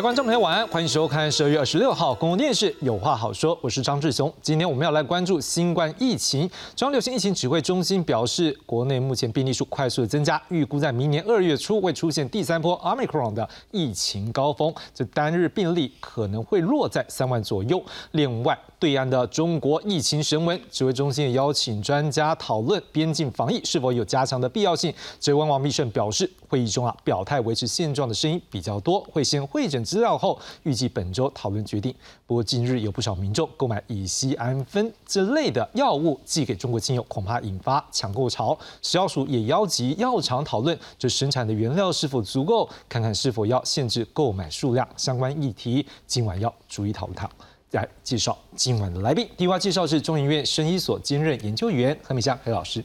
[0.00, 4.32] 观众朋友，晚安，欢迎收看十二月二十六号公共电视《有话好说》，我是张志雄。
[4.40, 6.48] 今天我们要来关注新冠疫情。
[6.74, 17.82] 中央流行疫情指挥中心表示，国内目前病例数快速的增加，预估在明年二月初会出现第三波 Omicron 的疫情高峰，这单日病例可能会落在三万左右。
[18.12, 24.94] 另外，对岸的中国疫情神闻，指挥中心也邀请专家讨论边境防疫是否有加强的必要性。
[25.18, 29.84] 指挥官王必胜表示，会议中啊表态维持现状的声音比较多，会先会诊。
[29.90, 31.92] 资料后，预计本周讨论决定。
[32.24, 38.56] 不过近日有不少民众购买乙酰氨酚这类的药物寄给中国亲友，恐怕引发抢购潮。
[38.82, 44.88] 食药署也邀集药厂讨论这生产的原料是否足够，看看是否要限制购买数量。
[44.96, 47.28] 相关议题今晚要逐一讨论。
[47.72, 52.84] 来介绍今晚的来宾，第一位介绍是中研院生医所兼任研究员何美香何老师。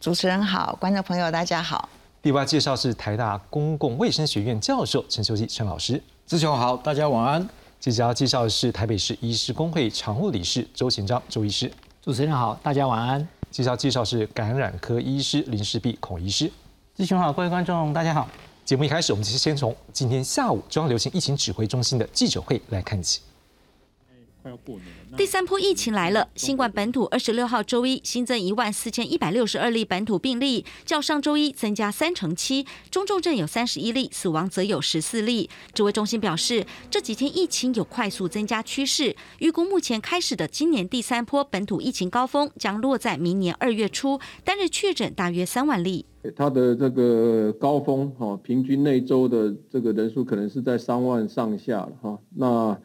[0.00, 1.86] 主持人好，观众朋友大家好。
[2.22, 6.02] 第二位介绍是台大公共卫生学院教授陈秀熙陈老师。
[6.30, 7.48] 志雄好，大家晚安。
[7.80, 11.68] 接下来介绍的是台北市医师工会常务理事周贤章周医师。
[12.00, 13.28] 主持人好，大家晚安。
[13.50, 16.48] 接下来介绍是感染科医师林世碧孔医师。
[16.96, 18.28] 志雄好，各位观众大家好。
[18.64, 23.18] 节目一开始，我们先从今天下午中央流行疫情指挥中心的记者会来看起。
[24.42, 25.16] 快要过年了。
[25.16, 35.48] 第三波疫情来了，新冠本土二十六号周一新增一万四千一百六十二例本土病例，较上周一增加三成七，中重症有三十一例，死亡则有十四例。
[35.74, 46.06] 指挥中心表示，这几天疫情有快速增加趋势，预估目前开始的今年第三波本土疫情高峰将落在明年二月初，单日确诊大约三万例。
[46.36, 52.78] 它的这个高峰哈，平均那周的这个人数可能是在三万上下了哈，那。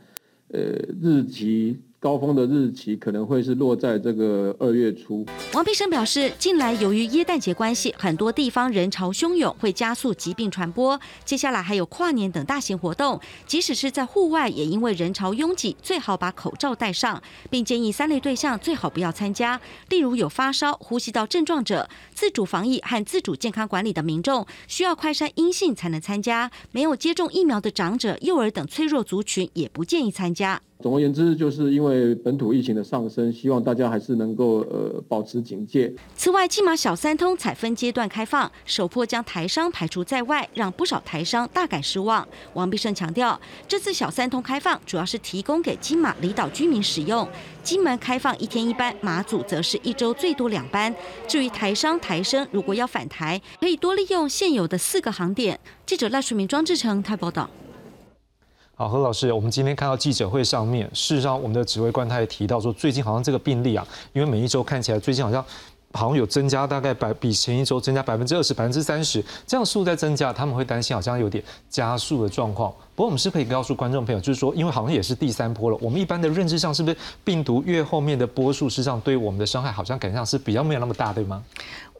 [0.55, 0.61] 呃，
[1.01, 5.25] 日期高峰的日期可能会是落在这个二月初。
[5.53, 10.99] 王必生表示，近来由于耶诞节关系，很多地方人潮汹涌，会加速疾病传播。
[11.23, 26.51] 接下来还有跨年等大型活动，即使是在户外，也因为人潮拥挤，最好把口罩戴上，并建议三类对象最好不要参加，例如有发烧、呼吸道症状者、自主防疫和自主健康管理的民众，需要快筛阴性才能参加。
[26.71, 30.61] 没有接种疫苗的长者、幼儿等脆弱族群，也不建议参加。
[30.81, 35.91] 总而言之，就是因为本土疫情的上升，希望大家还是能够呃保持警戒。
[36.15, 42.27] 此外，金马小三通采分阶段开放，首波将台商排除在外，让不少台商大感失望。
[42.53, 47.27] 王必胜强调，这次小三通开放主要是提供给金马离岛居民使用，
[47.63, 50.93] 金门开放一天一班，马祖则是一周最多两班。
[51.27, 55.59] 至于台商台生如果要返台，可以多利用现有的四个航点。
[55.85, 57.49] 记者赖淑明、庄志成台报道。
[58.77, 65.41] 好，何老师，我们今天看到记者会上面，事实上我们的指挥官他也提到说，最近好像这个病例啊，因为每一周看起来最近好像
[65.93, 72.69] 好像有增加，大概百比前一周增加百分之二十、百分之三十，这样数在增加，他们会担心好像有点加速的状况。
[72.95, 81.41] 不过我们是可以告诉观众朋友，就是说，因为好像也是第三波了，我们一般的认知上是不是病毒越后面的波数，实际上对我们的伤害好像感觉上是比较没有那么大，对吗？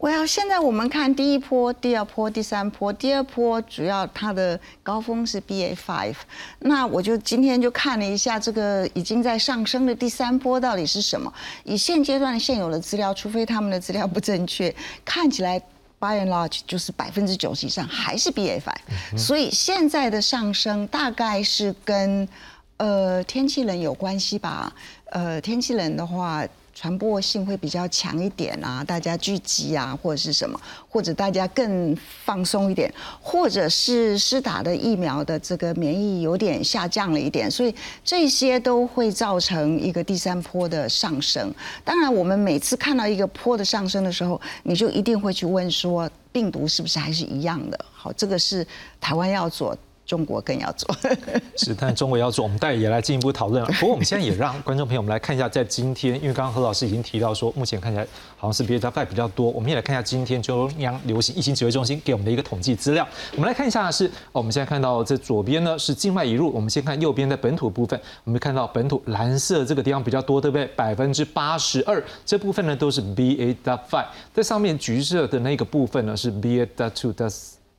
[0.05, 2.93] 我要现在我们看第一波、第二波、第三波。
[2.93, 6.13] 第二波主要它的高峰是 BA five，
[6.59, 11.33] 那我就今天就看了一下这个已经在上升的第三波到底是什么。
[11.63, 14.71] 以现阶段现有的资料，除非他们的资料不正确，
[15.03, 15.59] 看起来
[15.97, 19.17] by and large 就是百分之九十以上还是 BA five。
[19.17, 22.29] 所以现在的上升大概是跟
[22.77, 24.71] 呃天气冷有关系吧。
[25.05, 26.45] 呃，天气冷的话。
[26.75, 30.59] 传播性会比较强一点啊，大家聚集啊，或者是什么，
[30.89, 41.49] 或者大家更放松一点，或者是施打的疫苗的这个免疫有点下降了一点，所以这些都会造成一个第三波的上升。
[41.85, 47.85] 当然，我们每次看到一个坡的上升的时候，你就一定会去问说，病毒是不是还是一样的？
[47.93, 48.67] 好，这个是
[48.99, 49.75] 台湾要做。
[50.05, 50.95] 中国更要做，
[51.57, 53.65] 是，但中国要做，我们待会也来进一步讨论。
[53.65, 58.05] 不过我们现在也让观众朋友们来看一下，在今天，因为刚刚何老师已经提到说，目前看起来
[58.37, 63.07] 好像是 B A five 比较多，我们也来看一下今天中央流行疫情指挥中心给我们的一个统计资料。
[63.35, 70.67] 我们来看一下是，我们现在看到这左边呢是境外引入，我们先看右边的本土部分，我们看到本土蓝色这个地方比较多，对不对？
[70.75, 73.57] 百分之八十二，这部分呢都是 B A
[73.89, 77.27] five，在上面橘色的那个部分呢是 B A two 的。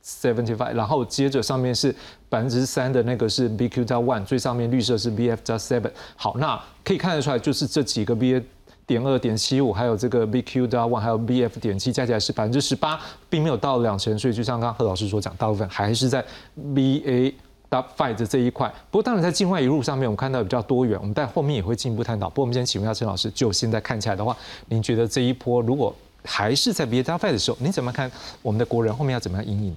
[0.07, 1.93] Seventy five，然后接着上面是
[2.29, 3.85] 百分之三的那个是 BQ.
[3.85, 5.37] one，最上面绿色是 BF.
[5.43, 5.91] seven。
[6.15, 8.41] 好，那可以看得出来，就是这几个 BA.
[8.85, 10.69] 点二点七五，还有这个 BQ.
[10.69, 11.59] one，还有 BF.
[11.59, 12.97] 点七，加起来是百分之十八，
[13.29, 14.17] 并没有到两成。
[14.17, 16.23] 所以就像刚刚何老师所讲，大部分还是在
[16.73, 17.33] BA.
[17.69, 18.73] five 的这一块。
[18.89, 22.29] 不过当然在境外一路上面，我们看到比较多元，我们在后面也会进一步探讨。
[22.29, 24.33] 不过我们先请问一下陈老师，就现在看起来的话，
[24.69, 25.93] 您觉得这一波如果
[26.23, 27.03] 还是在 BA.
[27.03, 28.09] five 的时候，您怎么看
[28.41, 29.75] 我们的国人后面要怎么样应应？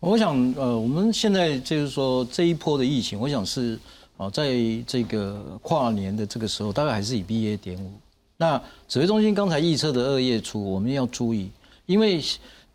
[0.00, 3.76] 我想，呃，我们现在就是说这一波的疫情，我想是
[4.16, 4.52] 啊，在
[4.86, 7.56] 这个跨年的这个时候，大概还是以 BA.
[7.56, 7.90] 点五。
[8.36, 11.50] 那指挥中心刚才预测的二月初，我们要注意，
[11.86, 12.22] 因为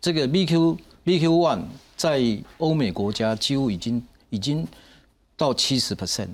[0.02, 1.62] 这个 BQ BQ one
[1.96, 2.20] 在
[2.58, 4.66] 欧美国家几乎已经已经
[5.34, 6.28] 到七十 percent，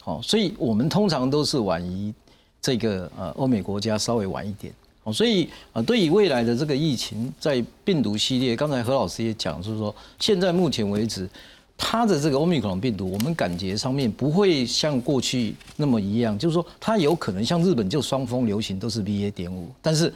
[0.00, 2.12] 好，所以我们通常都是晚于
[2.60, 4.74] 这个呃欧美国家稍微晚一点。
[5.04, 11.28] 哦，所以啊，对于未来的这个疫情，在病毒系列，刚才何老师也讲，就是说，现在目前为止，
[11.76, 19.28] 它的这个欧米克戎病毒，我们感觉上面不会像过去那么一样，就是说，它有可能像日本就双峰流行都是 BA.
[19.32, 20.14] 点五，但是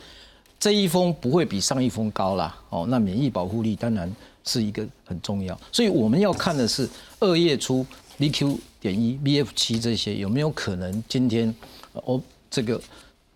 [0.61, 2.57] 这一峰不会比上一峰高啦。
[2.71, 4.09] 哦，那免疫保护力当然
[4.45, 7.85] 是一个很重要，所以我们要看的是二月初
[8.21, 8.57] BQ.
[8.81, 9.49] 点一、BF.
[9.57, 11.53] 七这些有没有可能今天
[11.93, 12.81] 哦这个。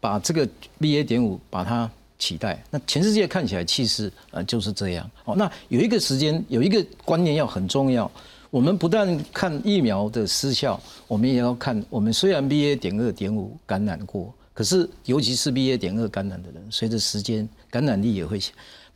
[0.01, 0.49] 把这个
[0.81, 1.05] BA.
[1.05, 1.89] 点五把它
[2.19, 5.09] 取代，那全世界看起来气势呃就是这样。
[5.25, 8.11] 哦，那有一个时间有一个观念要很重要，
[8.51, 12.77] 我们不但看疫苗的失效，我们也要看我们虽然 BA.
[12.77, 15.77] 点二点五感染过，可是尤其是 BA.
[15.79, 18.41] 点二感染的人，随着时间感染力也会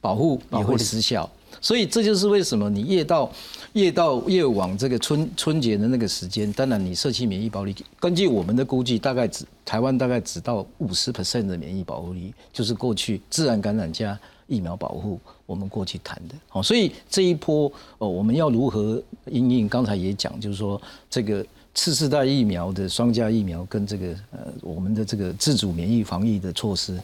[0.01, 1.31] 保护也会失效。
[1.65, 3.33] 所以这就是为什么你越到
[3.73, 14.17] 越到越往这个春春节的那个时间，当然你社区免疫保护力，根据我们的估计，大概只台湾大概只到五十 percent 的免疫保护力，就是过去自然感染加
[14.47, 16.35] 疫苗保护，我们过去谈的。
[16.51, 19.67] 好，所以这一波哦，我们要如何应应？
[19.67, 20.79] 刚才也讲，就是说
[21.09, 21.43] 这个
[21.75, 27.01] 次世代疫苗的双价疫苗跟这个呃我们的这个自主免疫防疫的措施，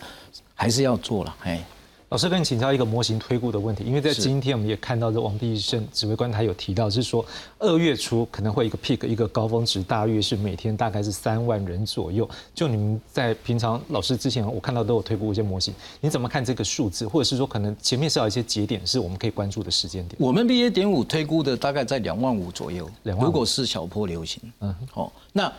[0.54, 1.64] 还是要做了，哎。
[2.10, 7.24] 老师跟你请教一个模型推估的问题，因为在今天我们也看到这王必胜指挥官他有提到，是说
[7.60, 12.28] 二月初可能会一个 peak 一个高峰值，大约是每天大概是三万人左右。
[12.52, 17.06] 就你们在平常老师之前我看到都有推估一些模型，你怎么看这个数字？
[17.06, 20.16] 或者是说可能前面是有一些节点是我们可以关注的时间点？
[20.18, 20.68] 我们 BA.
[20.68, 25.52] 点五推估的大概在两万五左右，如果是小波流行，嗯，好，那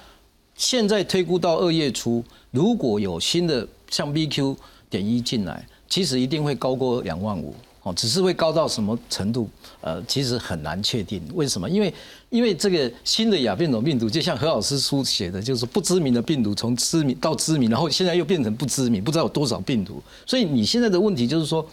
[0.56, 4.58] 现在推估到二月初，如果有新的像 BQ.
[4.90, 5.66] 点一进来。
[5.92, 7.54] 其实一定会高过两万五
[7.84, 9.50] 哦，只是会高到什么程度？
[9.82, 11.22] 呃，其实很难确定。
[11.34, 11.70] 为什么？
[11.70, 11.94] 因为
[12.30, 20.02] 因为这个新的亚变种病毒，就像何老师书写的，就是不知名的病毒从知名到知名，然后现在又变成不知名，不知道有多少病毒。
[20.26, 21.68] 所以你现在的问题就是说，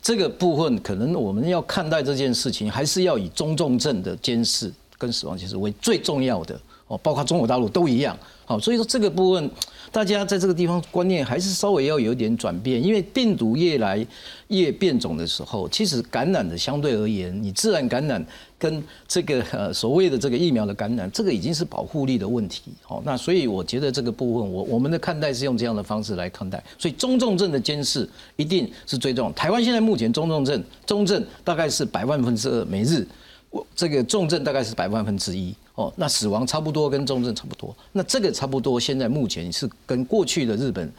[0.00, 8.16] 这个部分可能我们要看待这件事情，还是要以中重症的监视跟死亡其实为最重要的哦，包括中国大陆都一样。
[8.50, 9.48] 好，所以说这个部分。
[9.92, 14.06] 大家在这个地方观念还是稍微要有点转变，因为病毒越来
[14.46, 18.24] 越变种的时候，其实感染的相对而言，你自然感染
[18.56, 22.62] 跟这个呃所谓的这个疫苗的感染，这个已经是保护力的问题。
[22.82, 26.62] 好，那所以我觉得这个部分，我我们的看待是用这样的方式来看待。
[26.78, 29.32] 所以中重症的监视一定是最重要。
[29.32, 33.04] 台湾现在目前中重症中症大概是百万分之二每日，
[33.50, 35.52] 我这个重症大概是百万分之一。
[35.80, 40.92] 哦，那死亡差不多跟重症差不多，那这个差不多现在目前是跟过去的日本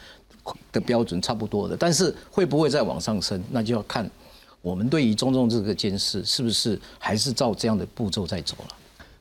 [0.71, 4.09] 的标准差不多的，但是会不会再往上升，那就要看
[4.63, 8.75] 我们对于中重这个监视是不是还是照这样的步骤在走了。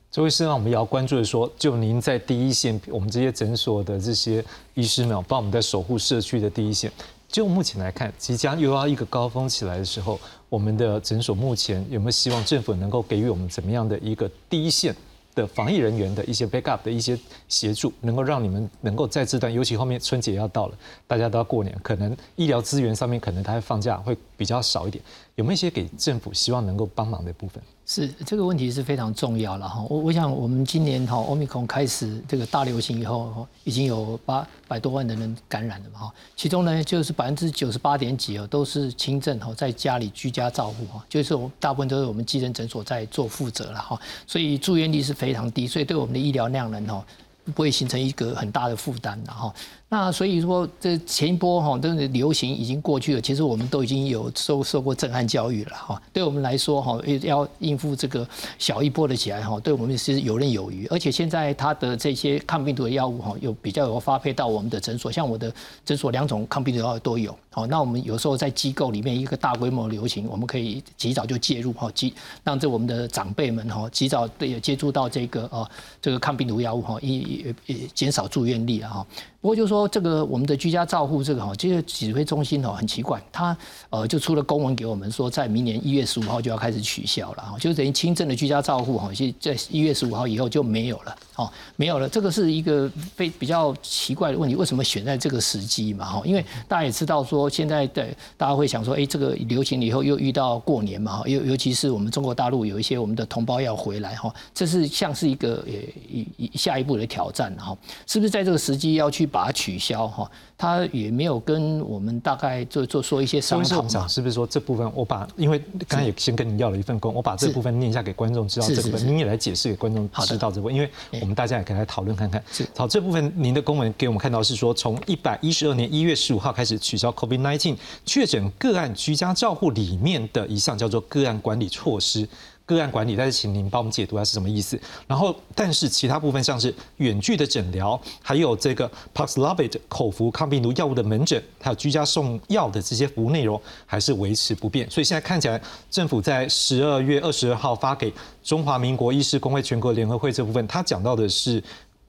[0.09, 6.91] 这位师长，我们也要关注的说，就您在第一线，我们这些诊所的这些医师们，帮我们在守护社区的第一线。
[7.29, 14.93] 就目前来看，即将又要一个高峰起来的时候，我们的诊所目前有没有希望政府能够给予我们怎么样的一个第一线？
[15.33, 25.03] 的防疫人员的一些 backup 的一些协助，能够让你们能够在这段，尤其后面春节要到了，大家都要过年，可能医疗资源上面可能他放假会比较少一点，
[25.35, 27.61] 有没有一些给政府希望能够帮忙的部分？
[27.93, 47.05] 是这个问题是非常重要了哈，我我想我们今年哈欧米克开始这个大流行以后，已经有八百多万的人感染了嘛哈，其中呢就是百分之九十八点几哦都是轻症哈，在家里居家照护哈，就是我大部分都是我们基层诊所在做负责了哈，所以住院率是非常低，所以对我们的医疗量能哈
[47.53, 49.53] 不会形成一个很大的负担的哈。
[49.93, 53.19] 那所以说，这前一波哈，这个流行已经过去了。
[53.19, 56.01] 其实我们都已经有受受过震撼教育了哈。
[56.13, 58.25] 对我们来说哈，要应付这个
[58.57, 60.87] 小一波的起来哈，对我们是游刃有余。
[60.87, 67.37] 而且现在它的这些抗病毒的药物哈，有比较有发配到我们的诊所，像我的诊所两种抗病毒药都有。
[67.49, 72.13] 好，那我们有时候在机构里面一个大规模流行，我们可以及早就介入哈，及
[72.45, 75.69] 让这我们的长辈们哈，及早的接触到这个啊
[76.01, 79.07] 这个抗病毒药物哈，也也减少住院率啊哈。
[79.41, 83.55] 不过就说这个我们的居家照护这个哈，这个指挥中心哦很奇怪，他
[83.89, 89.09] 呃就出了公文给我们说，在明年一月十五号就要开始取消了哈，就等于轻症的居家照护哈，
[89.39, 91.15] 在一月十五号以后就没有了。
[91.41, 96.05] 哦，没有了，这个是一个非比较奇怪的问题，为什么选在这个时机嘛？
[96.05, 98.07] 哈，因为大家也知道说，现在的
[98.37, 105.73] 大家会想说，哎，这个流行了以后又遇到过年嘛，哈，尤尤其是我们中国大陆有一些我们的同胞要回来，哈，这是像是一个呃
[106.07, 110.07] 一一下一步的挑战，哈，是不是在这个时机要去把它取消？
[110.07, 122.43] 哈，他也没有跟我们大概做做说一些商讨嘛，是不是说这部分我把，因为刚才也先跟你要了一份工，我把这部分念一下给观众知道，这部分你也来解释给观众知道这部分，因为我们大家也可以来讨论看看。
[122.75, 132.27] 好，这部分您的公文给我们看到是说，从一百一十二年一月十五号开始取消 COVID-19 确诊个案居家照护里面的一项叫做个案管理措施。
[132.65, 134.79] 个案管理，但是请您帮我们解读下是什么意思。
[135.07, 144.89] 然后，但是其他部分像是远距的诊疗，还有这个 Paxlovid 口服抗病毒药物的门诊，还有居家送药的这些服务内容，还是维持不变。
[144.89, 148.13] 所以现在看起来，政府在十二月二十二号发给
[148.43, 151.61] 中华民国医师工会全国联合会这部分，他讲到的是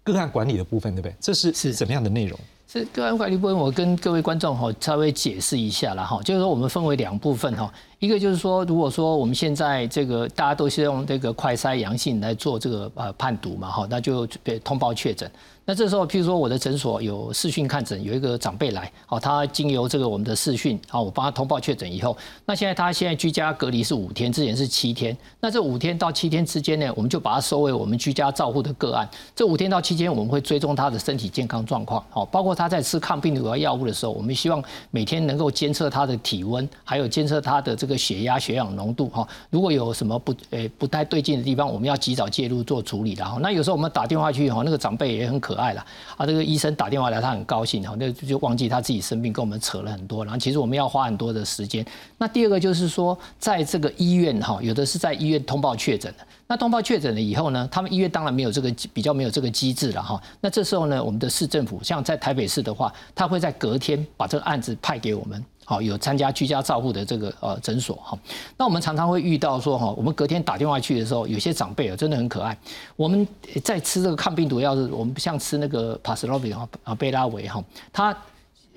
[0.05, 1.15] 个案管理的部分，对不对？
[1.21, 2.39] 这是是怎么样的内容？
[2.73, 7.71] 这个案管理部分，我跟各位观众哈稍微解释一下了哈，就是说我们分为两部分哈。
[7.99, 15.31] 一个就是说，如果说我们现在这个大家都是用这个快筛阳性来做这个呃判读嘛，哈，那就被通报确诊。
[15.65, 29.09] 那这时候，譬如说我的诊所有视讯看诊，有一个长辈来，好，他经由这个我们的视讯，好，我帮他通报确诊以后，那现在他现在居家隔离是五天，之前是七天，那这五天到七天之间呢，我们就把它收为我们居家照护的个案。
[29.37, 43.39] 这五天到七天，我们会追踪他的身体健康状况，好，包括他在吃抗病毒药物的时候，我们希望每天能够监测他的体温，还有监测他的这个血压、血氧浓度，哈，如果有什么不诶不太对劲的地方，我们要及早介入做处理的，哈。
[43.41, 45.52] 那有时候我们打电话去，哈，那个长辈也很可。
[45.53, 45.85] 可爱了
[46.17, 46.25] 啊！
[46.25, 50.25] 这个医生打电话来，他很高兴哈，那就忘记他自己生病，跟我们扯了很多。
[50.25, 51.85] 然后其实我们要花很多的时间。
[52.17, 56.27] 那第二个就是说，在这个医院哈，有的是在医院通报确诊的。
[56.47, 60.21] 那通报确诊了以后呢，他们医院当然没有这个比较没有这个机制了哈。
[60.41, 65.45] 那这时候呢，我们的市政府像在台北市的话，他会在隔天把这个案子派给我们。
[65.73, 68.19] 好，有参加居家照护的这个呃诊所哈，
[68.59, 72.55] 那我们常常会遇到说哈，我们隔天打电话去的时候，有些长辈啊真的很可爱。
[72.95, 73.27] 我们
[73.65, 78.15] 在吃这个抗病毒药是，我们像吃那个帕斯洛比哈啊贝拉维哈，他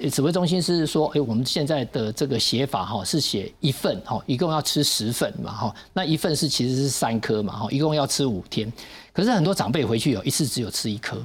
[0.10, 8.72] 指挥中心是说，哎，我们现在的这个写法哈是写一份哈，一共要吃十份嘛哈，那一份是其实是三颗嘛哈，一共要吃五天，
[9.12, 11.18] 可是很多长辈回去有一次只有吃一颗。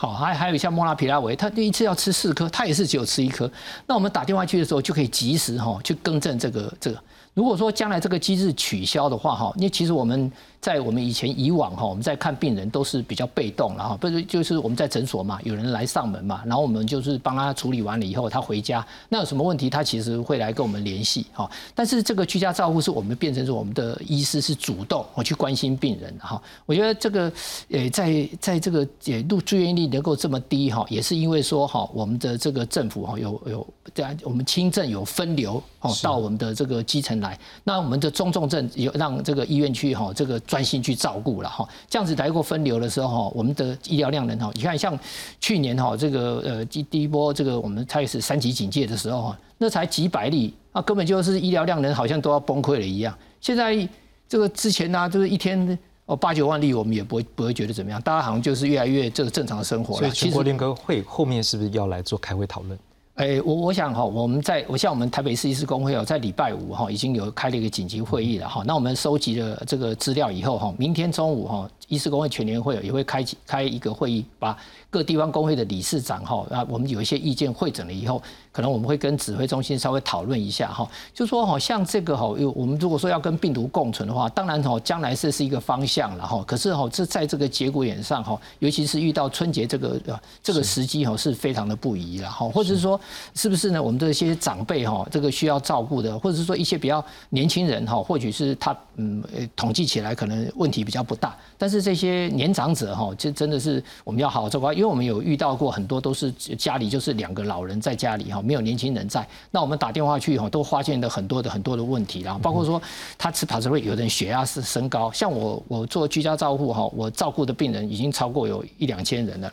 [0.00, 3.50] 好，还还有像莫拉皮拉维，他第一次要吃四颗，他也是只有吃一颗。
[3.86, 7.02] 那我们打电话去的时候，就可以及时哈去更正这个这个。
[7.34, 10.32] 如果说将来这个机制取消的话，哈，因为其实我们。
[10.60, 21.48] 在我们以前以往哈，我们在看病人都是比较被动了哈，不是就是我们在诊所嘛，有人来上门嘛，然后我们就是帮他处理完了以后，他回家，那有什么问题，他其实会来跟我们联系哈。
[21.76, 26.42] 但是这个居家照护是我们变成是我们的医师是主动我去关心病人哈。
[26.66, 27.32] 我觉得这个
[27.70, 40.42] 呃在在这个呃入住院率能够这么低哈，也是因为说哈我们的这个政府哈有有这样我们轻症有分流哦到我们的这个基层来，那我们的中重症有让这个医院去哈这个。
[40.48, 44.98] 专心去照顾了哈，这样子来过分流的时候哈，我们的医疗量能哈，你看像
[45.38, 53.14] 去年哈这个呃第第一波这个我们开始三级警戒的时候哈，那才几百例啊，根本就是医疗量能好像都要崩溃了一样。
[53.42, 53.86] 现在
[54.26, 59.98] 这个之前呢，就是一天哦八九万例，我们也不会不会觉得怎么样，大家好像就是越来越这个正常的生活了。
[60.00, 62.78] 所以全国联合会后面是不是要来做开会讨论？
[63.18, 68.62] 哎，我我想哈，我们在我像我们台北市医师工会哦，在礼拜五哈已经有开了一个紧急会议了哈。
[68.64, 74.56] 那我们收集了这个资料以后哈，明天中午哈，医师工会全联会也会开启开一个会议，把
[74.88, 78.22] 各地方工会的理事长哈，那，我们有一些意见会诊了以后。
[78.50, 86.42] 可能我们会跟指挥中心稍微讨论一下哈，就说哈，像这个哈，有我们如果说要跟病毒共存的话，当然哈，将来这是一个方向了哈。
[86.44, 92.48] 可是哈，这在这个节骨眼上哈，尤其是遇到春节这个呃这个时机哈，是非常的不宜了哈。
[92.48, 93.00] 或者是说，
[93.32, 93.80] 是不是呢？
[93.80, 99.22] 我们这些长辈哈，这个需要照顾的，或者是说一些比较年轻人哈，或许是他嗯，
[99.54, 101.36] 统计起来可能问题比较不大。
[101.56, 108.40] 但是这些年长者哈，这真的是我们要好好照顾，因为我们有遇到过很多都是家里就是两个老人在家里哈。
[108.42, 112.80] 没有年轻人在，那我们打电话去哈，都发现了很多的很多的问题然后包括说
[113.16, 119.52] 他吃帕斯瑞，有人血压是升高，像我我做居家照护哈，我照顾的病人已经超过有一两千人了，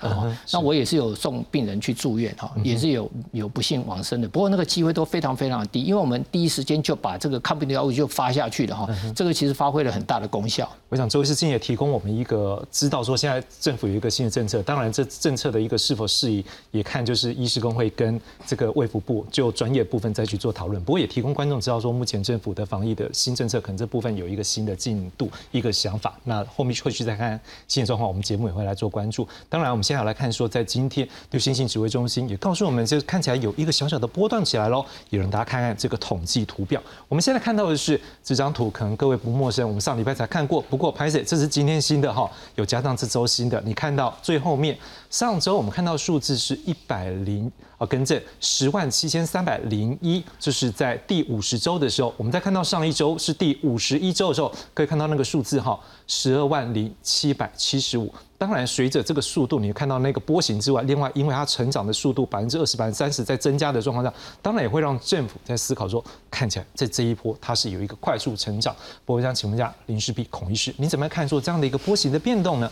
[0.51, 10.69] 那我也是有送病人去住院哈，也是有有不幸往生的，不过那个机会都非常非常低，因为我们第一时间就把这个抗病毒药物就发下去了哈，这个其实发挥了很大的功效。
[10.89, 20.81] 我想周医师今天也提供我们一个知道说现在政府有一个新的政策，当然这政策的一个是否适宜，也看就是医师工会跟这个卫福部就专业部分再去做讨论。
[20.83, 26.17] 不过也提供观众知道说，目前政府的防疫的新政策可能这部分有一个新的进度、一个想法。
[26.23, 29.27] 那后面会去再看新的状况，我们节目也会来做关注。
[29.49, 34.85] 当然，我们现在来看说，在今天流行性指挥中心也告诉我们，就看起来有一个小小的波段起来喽。
[35.09, 36.81] 也让大家看看这个统计图表。
[37.07, 40.61] 我们现在看到的是这张图，可能各位不陌生，我们上礼拜才看过。
[40.61, 43.61] 不过拍摄这是今天新的的哈，有加上这周新的。
[43.65, 44.77] 你看到最后面，
[45.09, 52.13] 上周我们看到数字是一百零啊，更正十万七千三百零一，就是在第五十周的时候。
[52.17, 58.13] 我们再看到上一周是第五十一周的时候，可以看到那个数字哈，十二万零七百七十五。
[58.37, 68.75] 当然，随着这个速度，你看到那个波形之外，另外因为它成长的速度百分之二十、百分之三十在增加的状况下，当然也会让政府在思考说，看起来在这一波它是有一个快速成长。
[69.05, 72.69] 不过，想请问一下林世璧孔医师，你怎么样看说这样的一个波形的变动呢？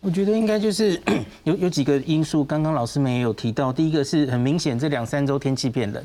[0.00, 1.00] 我觉得应该就是
[1.44, 6.04] 有有几个因素，刚刚老师们也有提到，第一个是很明显这两三周天气变冷。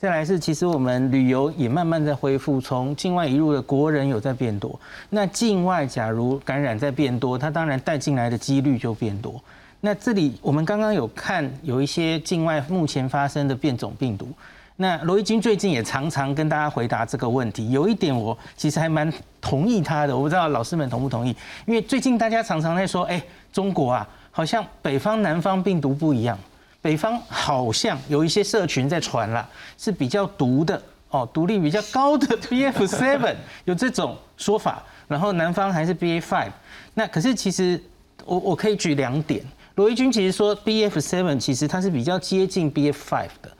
[0.00, 4.80] 再来是，其实我们旅游也慢慢在恢复，从境外一路的国人有在变多。
[5.10, 9.38] 那境外假如感染在变多，它当然带进来的几率就变多。
[9.82, 14.30] 那这里我们刚刚有看有一些境外目前发生的变种病毒。
[14.76, 17.70] 那罗毅军最近也常常跟大家回答这个问题。
[17.70, 21.36] 有一点我其实还蛮同意他的，我不知道老师们同不同意？
[21.66, 26.38] 因为最近大家常常在说，哎，中国啊，好像北方南方病毒不一样。
[26.82, 29.46] 北方好像有一些社群在传了，
[29.76, 33.34] 是比较毒的哦，毒力比较高的 BF7
[33.64, 36.50] 有这种说法，然后南方还是 BA5。
[36.94, 37.78] 那可是其实
[38.24, 39.44] 我我可以举两点，
[39.74, 43.50] 罗毅军其实说 BF7 其实它是比较接近 BA5 的，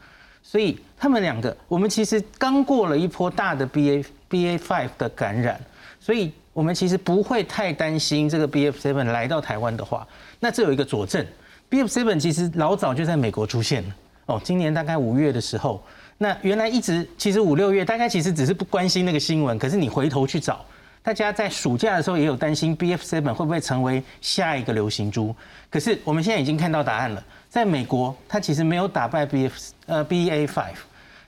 [0.42, 5.60] 所以他们两个我们其实刚过了一波大的 BA BA5 的感染，
[6.00, 10.06] 所以我们其实不会太担心这个 BF7 来到台湾的话，
[10.38, 11.26] 那这有一个佐证。
[11.70, 13.94] B F seven 其实老早就在美国出现了
[14.26, 15.80] 哦，今年大概五月的时候，
[16.18, 20.64] 那原来一直其实五六月大家其实只是不关心那个新闻，可是你回头去找，
[21.00, 25.32] 大家在暑假的时候也有担心 B F seven 会不会成为下一个流行株，
[25.70, 30.74] 可是我们现在已经看到答案了，在美国它其实没有打败 B F 呃 B A five，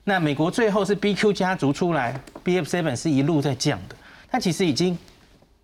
[0.02, 3.94] 那美国最后是 B Q 家族出来，B F seven 是一路在降的，
[4.28, 4.98] 它其实已经。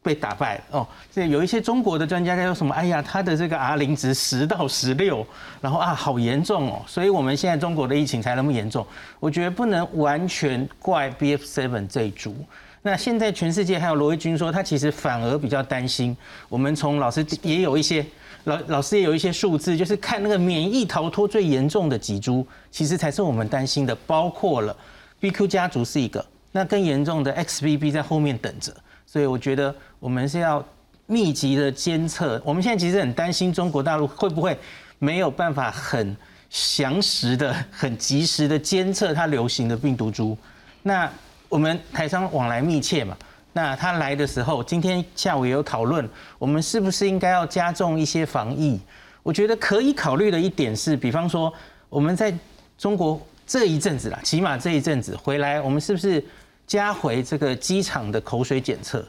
[0.02, 2.74] 被打败哦，这有一些中国的专家在说什么？
[2.74, 5.26] 哎呀，他的这个 R 零值十到十六，
[5.60, 8.86] 然后啊，好严重哦，所以我们现在中国的疫情才那么严重。
[9.20, 12.34] 我觉得不能完全怪 BF seven 这一株。
[12.80, 16.16] 那现在全世界还有罗毅军说，他其实反而比较担心。
[16.48, 18.06] 我们从老师也有一些
[18.44, 24.74] 老老师也有一些数字，就是看那个免疫逃脱最严重的几株，其实才是我们担心的，包括了
[25.20, 28.72] BQ 家族是一个，那更严重的 XBB 在后面等着。
[29.04, 30.64] 所以我觉得我们是要
[31.06, 32.40] 密集的监测。
[32.44, 34.56] 我们现在其实很担心中国大陆会不会
[34.98, 36.16] 没有办法很
[36.50, 40.36] 详实的、很及时的监测它流行的病毒株。
[40.82, 41.10] 那
[41.48, 43.16] 我们台商往来密切嘛，
[43.52, 46.08] 那他来的时候，今天下午也有讨论，
[46.38, 48.78] 我们是不是应该要加重一些防疫？
[49.22, 51.52] 我觉得可以考虑的一点是，比方说
[51.88, 52.32] 我们在
[52.76, 56.24] 中国这一阵子啦，起码这一阵子回来，我们是不是？
[56.66, 59.02] 加回这个机场的口水检测，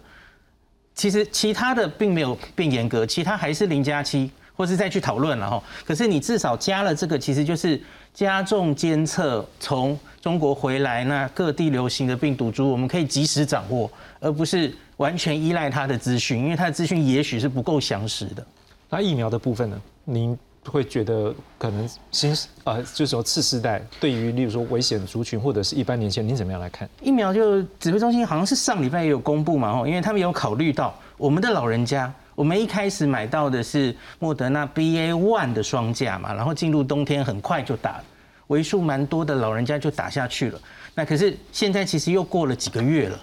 [0.95, 5.63] 其实其他的并没有变严格，其他还是零加七，或是再去讨论了哈。
[5.86, 7.82] 可是你至少加了这个，其实就是
[8.13, 18.45] 加重监测，从中国回来那各地流行的病毒株，我们可以及时掌握，而不是完全依赖它的资讯，因为它的资讯也许是不够详实的。
[18.89, 19.82] 那疫苗的部分呢？
[20.04, 20.38] 您？
[20.69, 26.88] 会觉得可能新呃，就是说次世代对于例如说危险族群或者是一般年轻人，您怎么样来看？
[27.01, 37.99] 疫苗就指挥中心好像是上礼拜也有公布嘛，哦，因为他们有考虑到我们的老人家，我们一开始买到的是莫德纳 BA one 的双价嘛，然后进入冬天很快就打，
[38.47, 40.60] 为数蛮多的老人家就打下去了。
[40.95, 43.19] 那可是现在其实又过了几个月了，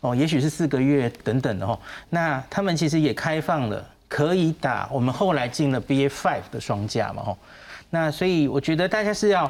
[0.00, 3.84] 哦，也许是四个月等等的哦，那他们其实也开放了。
[4.10, 7.38] 可以打，我们后来进了 BA five 的双价嘛吼，
[7.90, 9.48] 那所以我觉得大家是要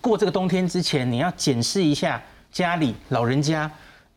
[0.00, 3.68] 过这个冬天之前，你要检视一下家里老人家，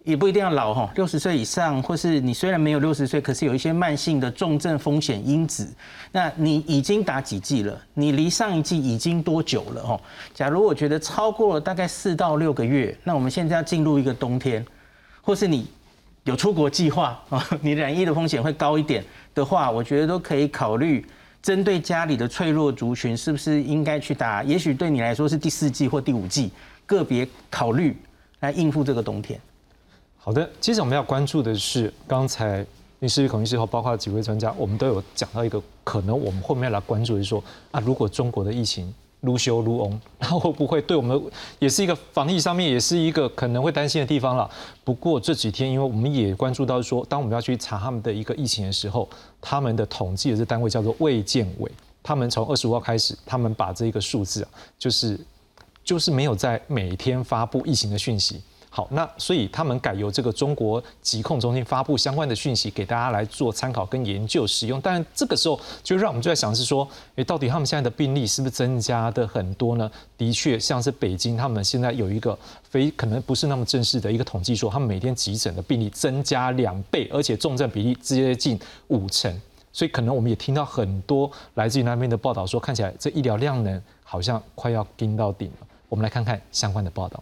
[0.03, 5.67] 也不一定要老哈，六十岁以上，或是你虽然没有六十岁，可是有一些慢性的重症风险因子，
[6.11, 7.75] 那你已经打几剂了？
[7.95, 9.99] 你离上一剂已经多久了吼？
[10.31, 14.63] 假如我觉得超过了大概四到六个月，那我们现在要进入一个冬天，
[15.23, 15.67] 或是你
[16.23, 19.03] 有出国计划啊， 你染疫的风险会高一点。
[19.33, 21.05] 的话，我觉得都可以考虑
[21.41, 24.43] 针对家里的脆弱族群，是不是应该去打？
[24.43, 26.51] 也许对你来说是第四季或第五季，
[26.85, 27.95] 个别考虑
[28.41, 29.39] 来应付这个冬天。
[30.17, 32.65] 好的，接着我们要关注的是刚才
[32.99, 41.19] 林世玉孔医师和包括几位专家，我们都有讲到一个可能，我们后面来关注是说啊，如果中国的疫情如修如翁， 然后会不会对我们
[41.59, 44.49] 也是一个防疫上面也是一个可能会担心的地方了。
[44.83, 49.07] 不过这几天，因为我们也关注到说，当我们要去查他们的一个疫情的时候，
[49.39, 51.71] 他们的统计的这单位叫做卫健委，
[52.03, 55.19] 他们从二十五号开始，他们把这一个数字啊，就是
[55.83, 58.41] 就是没有在每天发布疫情的讯息。
[58.73, 64.79] 好，那所以他们改由这个中国疾控中心发布相关的讯息给大家来做参考跟研究使用。
[64.79, 69.91] 但然这个时候就让我们就在想是说，诶，到底他们现在的病例是不是增加的很多呢？
[70.17, 78.57] 的确，像是北京，他们现在有一个非可能不是那么正式的一个统计，说他们每天急诊的病例增加两倍，而且重症比例接近
[78.87, 79.37] 五成。
[79.73, 85.67] 所以可能我们也听到很多来自于那边的报道，说看起来这医疗量能好像快要盯到顶了。
[85.89, 87.21] 我们来看看相关的报道。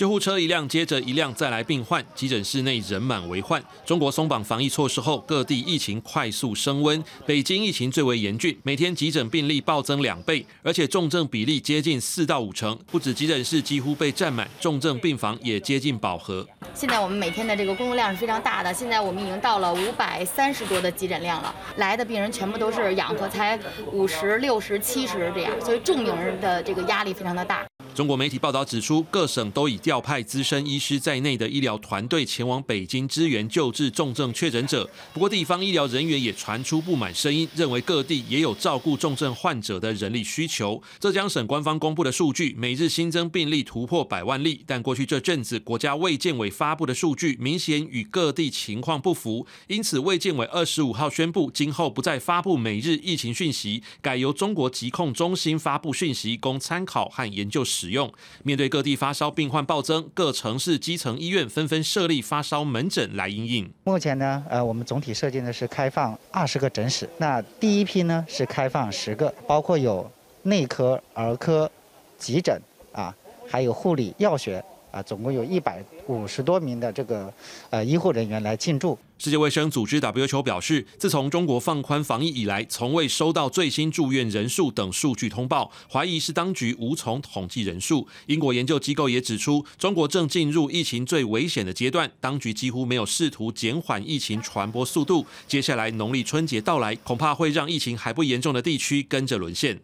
[0.00, 3.62] 救护车一辆接着一辆再来病患，急诊室内人满为患。
[3.84, 7.04] 中国松绑防疫措施后，各地疫情快速升温。
[7.26, 12.78] 北京疫情最为严峻，每天急诊病例暴增两倍，而且重症比例接近四到五成。
[12.90, 16.46] 不止急诊室几乎被占满，重症病房也接近饱和。
[16.72, 21.54] 现在我们每天的这个工作量是非常大的，现在我们已经到了五百三十多的急诊量了。
[21.76, 23.60] 来的病人全部都是氧和才
[23.92, 27.66] 五十六十七十这样，所以重病人的这个压力非常的大。
[28.00, 34.88] 中国媒体报道指出，各省都已调派资深医师在内的医疗团队前往北京支援救治重症确诊者。
[35.12, 40.82] 不过，地方医疗人员也传出不满声音，认为各地也有照顾重症患者的人力需求。
[40.98, 58.10] 浙江省官方公布的数据，每日新增病例突破百万例，但过去这阵子国家卫健委发布的数据明显与各地情况不符，因此卫健委二十五号宣布，今后不再发布每日疫情讯息，改由中国疾控中心发布讯息，供参考和研究使用。
[58.42, 63.70] 面对各地发烧病患暴增，各城市基层医院纷纷设立发烧门诊来应应。
[63.84, 67.08] 目前呢，呃，我们总体设计的是开放二十个诊室。
[67.18, 70.10] 那第一批呢是开放十个，包括有
[70.42, 71.70] 内科、儿科、
[72.16, 72.60] 急诊
[72.92, 73.14] 啊，
[73.48, 74.64] 还有护理、药学。
[74.92, 77.32] 啊，总共有一百五十多名的这个
[77.70, 78.98] 呃医护人员来进驻。
[79.22, 88.08] 世界卫生组织 WHO 表示，自从中国放宽防疫以来，从未收到最新住院人数等数据通报，怀疑是当局无从统计人数。
[88.28, 95.26] 英国研究机构也指出，中国正进入疫情最危险的阶段，当局几乎没有试图减缓疫情传播速度。
[95.46, 99.80] 接下来农历春节到来，恐怕会让疫情还不严重的地区跟着沦陷。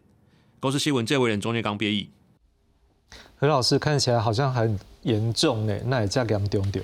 [0.59, 2.09] 公司新闻，这位人中间刚编译。
[3.35, 6.81] 何老师看起来好像很严重呢，那也嫁给他们丢丢。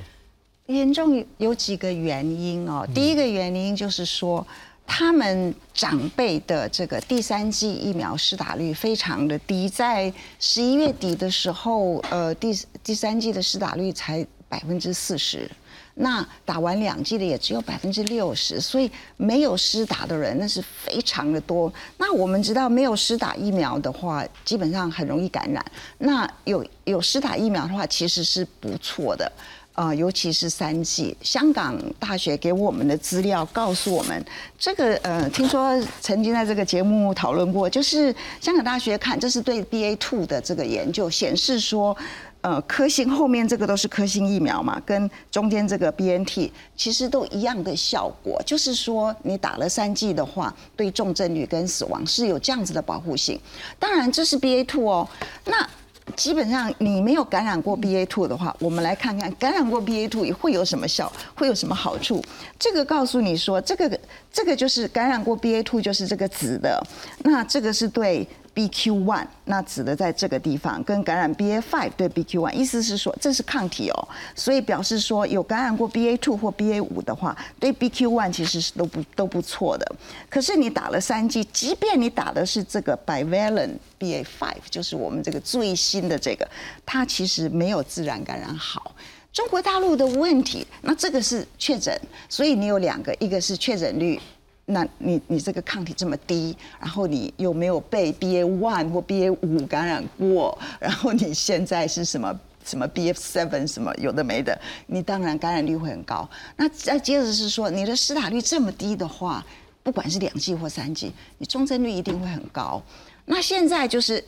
[0.74, 4.46] 严重有几个原因哦，第一个原因就是说，
[4.86, 15.50] 他们长辈的这个第三剂疫苗施打率非常的低，在十一月底的时候，呃，第第三剂的施打率才百分之四十。
[15.96, 21.72] 那打完两剂的也只有百分之六十，所以没有施打的人那是非常的多。
[21.98, 25.64] 那我们知道，没有施打疫苗的话，基本上很容易感染。
[26.00, 29.32] 那有有施打疫苗的话，其实是不错的，
[29.74, 31.16] 呃，尤其是三剂。
[31.22, 34.26] 香港大学给我们的资料告诉我们，
[34.58, 41.96] 这个呃，听说曾经在这个节目讨论过，就是香港大学看这是对 BA two 的这个研究显示说。
[42.44, 53.40] 呃，科兴后面这个都是科兴疫苗嘛，跟中间这个 B N T 其实都一样的效果，就是说你打了三剂的话，对重症率跟死亡是有这样子的保护性。
[53.80, 55.08] 当然这是 B A two 哦，
[55.46, 55.66] 那
[56.16, 62.24] 基本上你没有感染过 B A two 的话，我们来看看感染过 B A two 会有什么效，会有什么好处。
[62.60, 64.00] 这个告诉你说，这个
[64.32, 66.82] 这个就是感染过 B A two 就是这个紫的，
[67.20, 68.28] 那这个是对。
[68.56, 79.96] BQ one 那指的在这个地方，跟感染 BA five 对 BQ one，意思是说这是抗体哦，所以表示说有感染过 BA two 或 BA 五的话，对 BQ one 其实是都不都不错的。
[80.30, 86.48] 可是你打了三剂，即便你打的是这个 bivalent BA five，就是我们这个最新的这个，
[86.86, 88.96] 它其实没有自然感染好。
[89.32, 94.20] 中国大陆的问题，那这个是确诊，所以你有两个，一个是确诊率。
[94.66, 106.30] 那你你这个抗体这么低，然后你又没有被 BA one 或 BA 五感染过，然后你现在是什么什么 BF seven 什么有的没的，你当然感染率会很高。
[106.56, 109.46] 那再接着是说，你的施打率这么低的话，
[109.84, 112.82] 不管是两剂或三剂，你重症率一定会很高。
[113.26, 114.24] 那现在就是，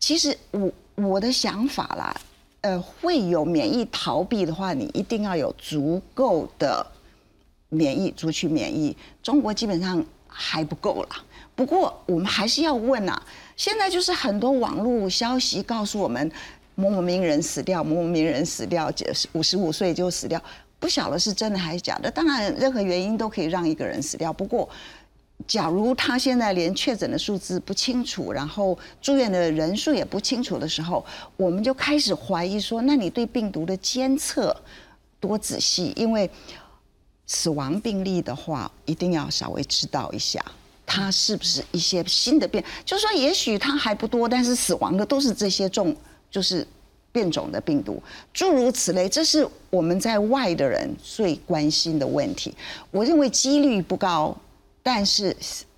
[0.00, 2.16] 其实我我的想法啦，
[2.62, 6.86] 呃，会有免疫逃避的话，你一定要有足够的。
[7.68, 11.08] 免疫族群免疫，中国基本上还不够了。
[11.54, 13.22] 不过我们还是要问啊，
[13.56, 16.30] 现在就是很多网络消息告诉我们
[16.74, 18.92] 某某名人死掉，某某名人死掉，
[19.32, 20.38] 五十五岁就死掉，
[20.78, 22.08] 不不晓得是真的还是假的。
[22.08, 24.32] 当然，任何原因都可以让一个人死掉。
[24.32, 24.68] 不过，
[25.44, 31.04] 假如他现在连确诊的数字不清楚，然后住院的人数也不清楚的时候，
[31.36, 34.56] 我们就开始怀疑说：那你对病毒的监测
[35.18, 35.92] 多仔细？
[35.96, 36.30] 因为
[37.26, 40.44] 死亡病例的话，一定要稍微知道一下。
[40.86, 42.64] 它是不是一些新的变？
[42.84, 45.94] 就是说，也许它还不多，但是死亡的都是这些重，
[46.30, 46.64] 就是
[47.10, 48.00] 变种的病毒，
[48.32, 49.08] 诸如此类。
[49.08, 52.54] 这是我们在外的人最关心的问题。
[52.92, 54.36] 我认为几率不高，
[54.82, 55.36] 但是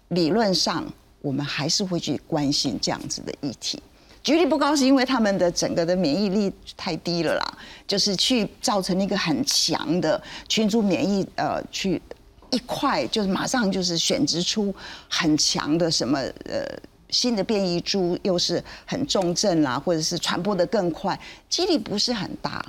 [0.09, 0.87] 理论上
[1.23, 3.83] 我们还是会去关心这样子的议题。
[4.29, 12.03] 几率不高是因为他们的整个的免疫力太低了啦，就是去造成一个很强的群组免疫，呃，去。
[12.51, 14.75] 一块就是马上就是选择出
[15.09, 16.63] 很强的什么呃
[17.09, 22.63] 新的变异株，又是很重症啦，或者是传播的更快，几率不是很大，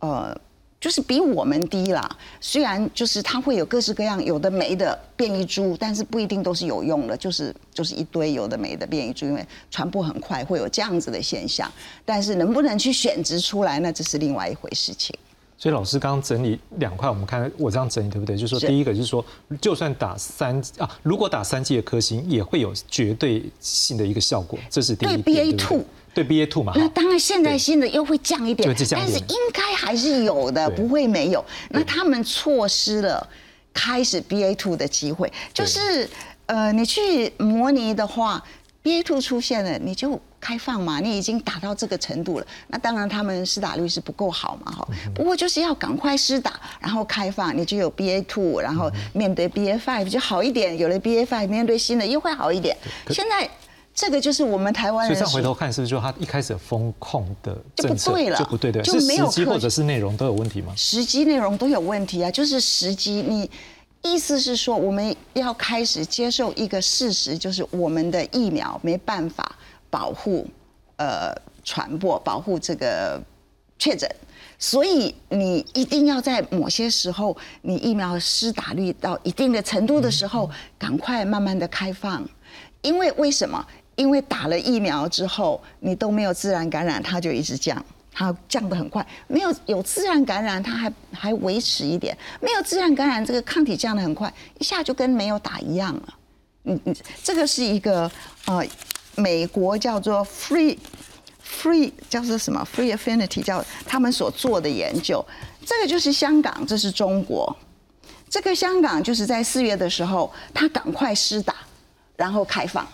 [0.00, 0.36] 呃，
[0.84, 2.06] 就是比我们低啦。
[2.42, 11.72] 虽然就是它会有各式各样有的没的变异株，但是不一定都是有用的，就是就是一堆有的没的变异株，因为传播很快，会有这样子的现象。
[12.04, 15.16] 但是能不能去选择出来，那这是另外一回事情。
[15.56, 18.36] 所以老师刚刚整理两块，我们看我这样整理对不对？
[18.36, 19.24] 就是说，第一个就是说，
[19.62, 25.08] 就算打三啊，如果打三剂的科兴，也会有绝对性的一个效果，这是第一。
[25.08, 25.82] 对 B A two，
[26.14, 26.72] 对 B A two 嘛。
[26.76, 31.44] 那当然，现在新的又会降一点，但是应该还是有的，不会没有。
[31.70, 33.28] 那他们错失了
[33.72, 36.08] 开始 B A two 的机会，就是
[36.46, 38.42] 呃，你去模拟的话
[38.82, 40.20] ，B A two 出现了，你就。
[40.44, 44.86] 开放嘛，你已经打到这个程度了，那当然他们施打率是不够好嘛，哈。
[45.14, 52.76] 不过就是要赶快施打，然后开放，你就有 B A two，然后面对 B A five 就好一点，有了 B A five，面对新的又会好一点。
[53.08, 53.48] 现在
[53.94, 55.16] 这个就是我们台湾人。
[55.16, 60.74] 所以回头看，是不是就他一开始风控的就不对了，就不对对，是时机或者是内容都有问题吗？
[60.76, 63.22] 时机内容都有问题啊，就是时机。
[63.22, 63.48] 你
[64.02, 69.56] 意思是说我们要开始接受一个事实，就是我们的疫苗没办法。
[69.90, 70.44] 保护，
[70.96, 73.22] 呃，传播，保护这个
[73.78, 74.10] 确诊，
[74.58, 82.28] 所以你一定要在某些时候，你疫苗施打率到一定的程度的时候，赶快慢慢的开放。
[82.82, 83.64] 因为为什么？
[83.96, 89.06] 因为打了疫苗之后，你都没有自然感染，它就一直降，它降得很快。
[89.26, 96.14] 没有有自然感染，它还还维持一点；没有自然感染，这个抗体降得很快，一下就跟没有打一样了。
[96.64, 98.10] 嗯嗯，这个是一个
[98.46, 98.64] 呃。
[99.16, 100.76] 美国叫做 Free
[101.40, 105.24] Free 叫做什么 Free Affinity 叫他们所做的研究，
[105.64, 107.56] 这个就是香港，这是中国。
[108.28, 111.54] 这个香港就是在四月的时候，他赶快施打，
[112.16, 112.84] 然后开放，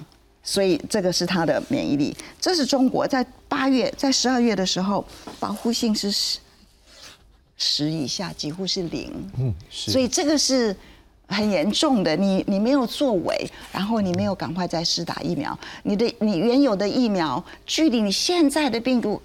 [0.43, 2.17] 所以这个是它的免疫力。
[2.41, 5.05] 这是中国在八月，在十二月的时候，
[5.39, 6.39] 保护性是十
[7.57, 9.13] 十以下，几乎是零。
[9.39, 10.77] 嗯，所以这个是。
[11.33, 19.23] 很严重的，你你没有作为，然后你没有赶快再施打疫苗，你的你原有的疫苗距离你现在的病毒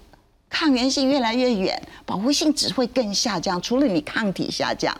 [0.48, 3.60] 抗原性越来越远，保护性只会更下降。
[3.60, 4.96] 除了你抗体下降，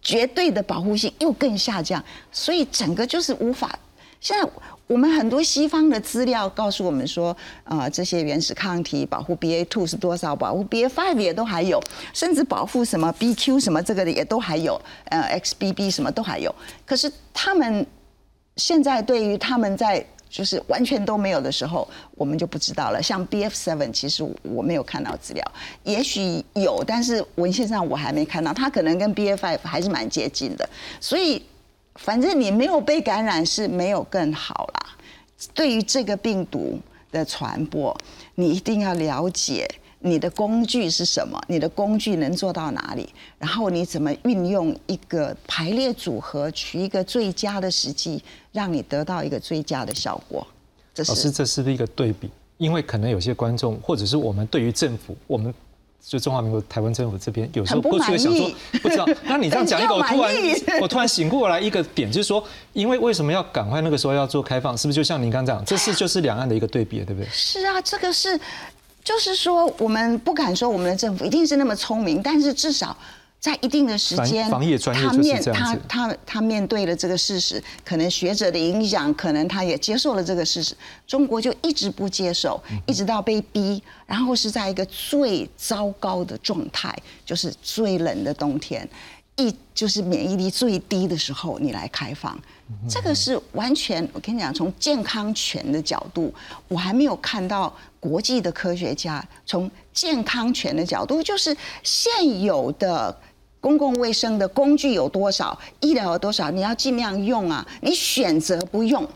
[0.00, 3.76] 绝对的保护性又更下降，所以整个就是无法
[4.20, 4.48] 现在。
[4.86, 11.80] 我们很多西方的资料告诉我们说，啊，这些原始抗体保护 BA two 是多少，保护 BA five 也都还有，
[12.14, 16.54] 甚至保护什么 BQ 什么这个的也都还有，呃，XBB 什么都还有。
[16.84, 17.84] 可是他们
[18.56, 23.02] 现在对于他们在就是完全都没有的时候，我们就不知道了。
[23.02, 25.44] 像 BF seven，其实我没有看到资料，
[25.82, 30.68] 也许有，但是文献上我还没看到，它可能跟 BA five 还是蛮接近的，
[31.00, 31.42] 所以。
[31.98, 34.96] 反正你没有被感染是没有更好啦。
[35.54, 36.78] 对于这个病毒
[37.10, 37.96] 的传播，
[38.34, 50.46] 你一定要了解你的工具是什么，你的工具能做到哪里，然后你怎么运用一个排列组合，取一个最佳的时机，让你得到一个最佳的效果。
[50.96, 52.30] 老师，这是不是一个对比？
[52.58, 55.52] 因为可能有些观众或者是我们对于政府，我们。
[56.06, 59.04] 就中华民国台湾政府这边有时候过去想说，不知道。
[59.26, 60.34] 那你这样讲一个，我突然
[60.80, 62.42] 我突然醒过来一个点，就是说，
[62.72, 64.78] 因为为什么要赶快那个时候要做开放？
[64.78, 67.28] 是不是就像您刚讲，这是就是两岸的一个对比，对不对？
[67.32, 68.38] 是啊，这个是，
[69.02, 72.96] 就是说，我们不敢说我们的政府一定是那么聪明，但是至少。
[73.46, 74.58] 在一定的时间，他
[75.12, 80.74] 面他他他面对了这个事实，可能学者的影响，可能他也接受了这个事实。
[81.06, 86.92] 中国就一直不接受，一直到被逼，然后是在一个最糟糕的状态，
[87.24, 88.88] 就是最冷的冬天，
[89.36, 92.36] 一就是免疫力最低的时候，你来开放，
[92.90, 96.34] 这个是完全我跟你讲，从健康权的角度，
[96.66, 103.16] 我还没有看到国际的科学家从健康权的角度，就是现有的。
[103.60, 109.08] 公共卫生的工具有多少，医疗有多少，你要尽量用啊，你选择不用，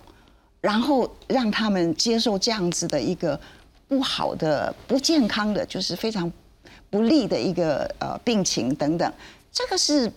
[0.61, 3.38] 然后让他们接受这样子的一个
[3.87, 6.31] 不好的、不健康的，就是非常
[6.88, 9.12] 不利的一个呃病情等等，
[9.53, 10.12] 这个是。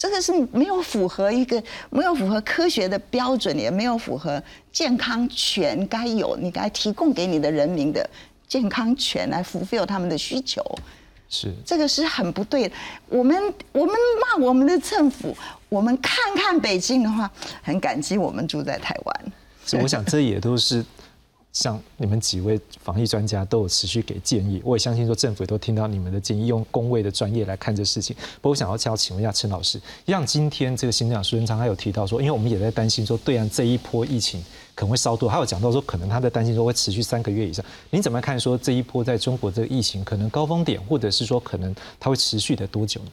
[0.00, 8.08] 这个是没有符合一个没有符合科学的标准，也没有符合健康权该有你该提供给你的人民的
[8.46, 10.62] 健康权来 fulfill 他们的需求。
[11.28, 12.74] 是这个是很不对的。
[13.08, 13.36] 我们
[13.72, 15.36] 我们骂我们的政府，
[15.68, 17.30] 我们看看北京的话，
[17.62, 19.32] 很感激我们住在台湾。
[19.64, 20.84] 所以我想这也都是。
[21.58, 28.14] 像你们几位防疫专家都有持续给建议，我也相信说政府都听到你们的建议，用工位的专业来看这事情。
[28.40, 34.40] 不过想要要请问一下陈老师，像今天这个新长苏贞昌他有提到说，因为我们也在担心说对岸这一波疫情
[34.76, 37.64] 可能会稍多，还有讲到说可能他在担心说会持续三个月以上。
[37.90, 43.10] 您怎么看说这一波在中国这个疫情可能高峰点，或者是说可能它会持续的多久呢？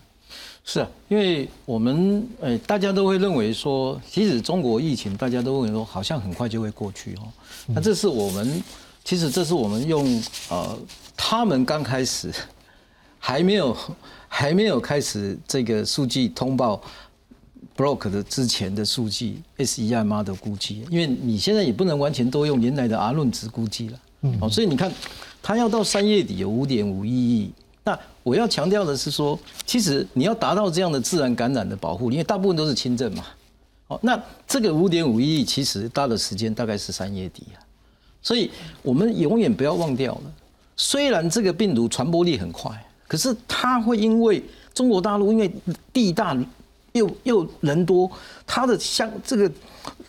[0.67, 7.21] 是啊，因为我们呃，大家都会认为说，即使中国疫情大家都认为说，好像很快就会过去哦。
[7.67, 8.63] 那这是我们，
[9.03, 10.03] 其实这是我们用
[10.49, 10.75] 呃，
[11.15, 12.33] 他们刚开始
[13.19, 13.77] 还没有
[14.27, 16.81] 还没有开始这个数据通报
[17.77, 23.99] block 的之前的数据 S E I M 的估计，因为你现在也不能完全都用原来的 R 论值估计了，
[24.41, 24.91] 哦，所以你看，
[25.43, 27.51] 它要到三月底有五点五亿。
[27.85, 33.23] 那我要强调的是说，其实你要达到这样的自然感染的保护，因为大部分都是轻症嘛。
[33.87, 37.61] 好，那这个五点五亿其实大的时间大概是三月底啊，
[38.23, 38.49] 所以
[38.81, 40.33] 我们永远不要忘掉了。
[40.75, 42.71] 虽然这个病毒传播力很快，
[43.07, 44.43] 可是它会因为
[44.73, 45.53] 中国大陆因为
[45.93, 46.35] 地大
[46.93, 48.11] 又又人多，
[48.47, 49.51] 它的像这个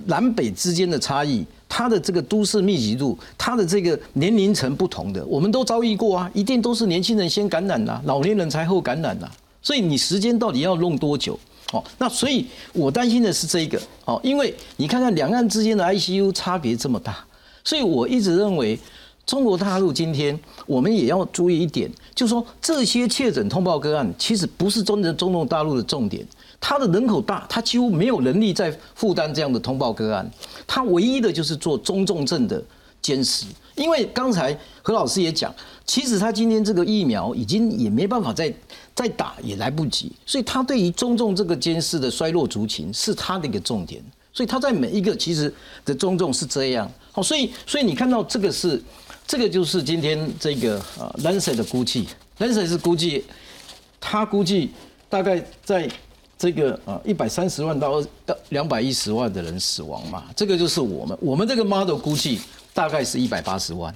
[0.07, 1.45] 南北之间的差异。
[1.69, 9.29] 它的这个都市密集度，它的这个年龄层不同的，我们都遭遇过啊，一定都是年轻人先感染呐，老年人才后感染呐。
[9.61, 11.39] 所以你时间到底要弄多久？
[11.73, 17.25] 哦，那所以我担心的是这个哦，因为你看看两岸之间的 ICU 差别这么大，
[17.65, 18.79] 所以我一直认为
[19.27, 26.25] 中国大陆今天我们也要注意一点，就是说这些确诊通报个案其实不是中的中国大陆的重点。
[26.69, 30.29] 它的人口大，它几乎没有能力在负担这样的通报个案。
[30.67, 32.61] 它唯一的就是做中重症的
[33.01, 33.47] 监视。
[33.77, 38.53] 因为刚才何老师也讲，其实他今天这个疫苗已经也没办法再
[38.97, 40.11] 再打，也来不及。
[40.27, 44.03] 所以他对于中重这个监视的衰落族群是他的一个重点。
[44.33, 46.91] 所以他在每一个其实的中重是这样。
[47.13, 48.83] 好，所以所以你看到这个是
[49.25, 52.09] 这个就是今天这个呃 Lancet 的估计
[52.41, 53.25] ，Lancet 是估计
[54.01, 54.73] 他估计
[55.09, 55.89] 大概在。
[56.39, 62.39] 这个啊，一百三十万到到两百一十万的人死亡嘛，这个就是我们我们这个 model 估计
[62.75, 63.95] 大概是一百八十万，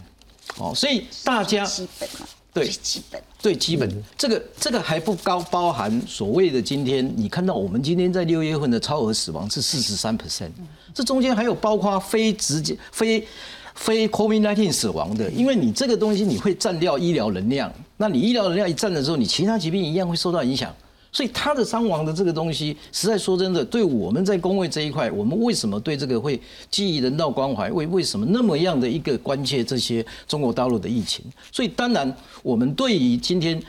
[0.56, 2.08] 哦，所以大家基本
[2.52, 10.50] 对基本最基本，这个这个还不高，包含所谓的今天你看到我们今天在六月份的超额死亡是四十三 percent，
[10.94, 13.22] 这中间还有包括非直接非
[13.74, 20.74] 非 COVID-19 死亡的，因为你这个东西你会占掉医疗能量，那你医疗能量一占的时候，你其他疾病一样会受到影响。
[21.12, 31.24] 所以他的伤亡的这个东西，实在说真的，对我们在工位这一块，我们为什么对这个会基于人道关怀，为为什么那么样的一个关切这些中国大陆的疫情？
[31.50, 33.60] 所以当然，我们对于今天。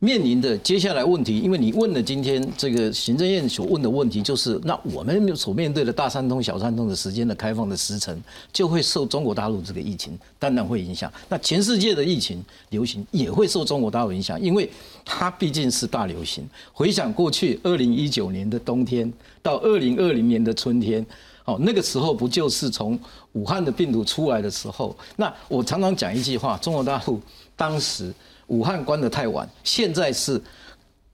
[0.00, 11.10] 面临的接下来问题，因为你问了今天这个行政院所问的问题，就是那我们所面对的大三通、小三通的时间的开放的时程，就会受中国大陆这个疫情当然会影响。
[11.26, 14.68] 那全世界的疫情流行也会受中国大陆影响，因为
[15.04, 16.48] 它毕竟是大流行。
[16.72, 19.12] 回想过去二零一九年的冬天
[19.42, 21.04] 到二零二零年的春天，
[21.44, 22.98] 哦，那个时候不就是从
[23.32, 24.96] 武汉的病毒出来的时候？
[25.16, 27.20] 那我常常讲一句话：中国大陆
[27.54, 28.12] 当时。
[28.48, 30.38] 武汉关得太晚，现在是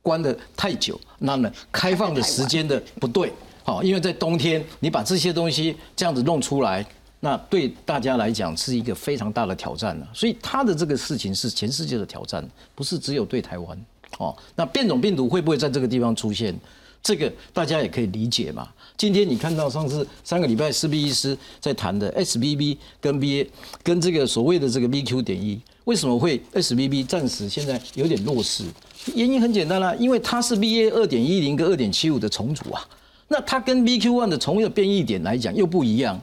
[0.03, 6.85] 关得太久，那么开放的时间的不对，好，因为在冬天你把这些东西这样子弄出来，
[7.21, 10.09] 那对大家来讲是一个非常大的挑战了。
[10.13, 13.79] 所以他的这个事情是全世界的挑战，不是只有对台湾。
[14.19, 16.59] 哦，那变种病毒会不会在这个地方出现？
[17.03, 18.69] 这个大家也可以理解嘛。
[18.97, 23.49] 今天你看到上次三个礼拜四 B 医师在谈的 SBB 跟 BA
[23.83, 25.59] 跟这个所谓的这个 BQ 点一。
[25.85, 28.65] 为什么会 SBB 暂时现在有点弱势？
[29.15, 32.87] 原因很简单啦，因为它是 BA 二点一零跟二点七五的重组啊，
[33.29, 36.21] 那它跟 BQ one 的重的变异点来讲又不一样，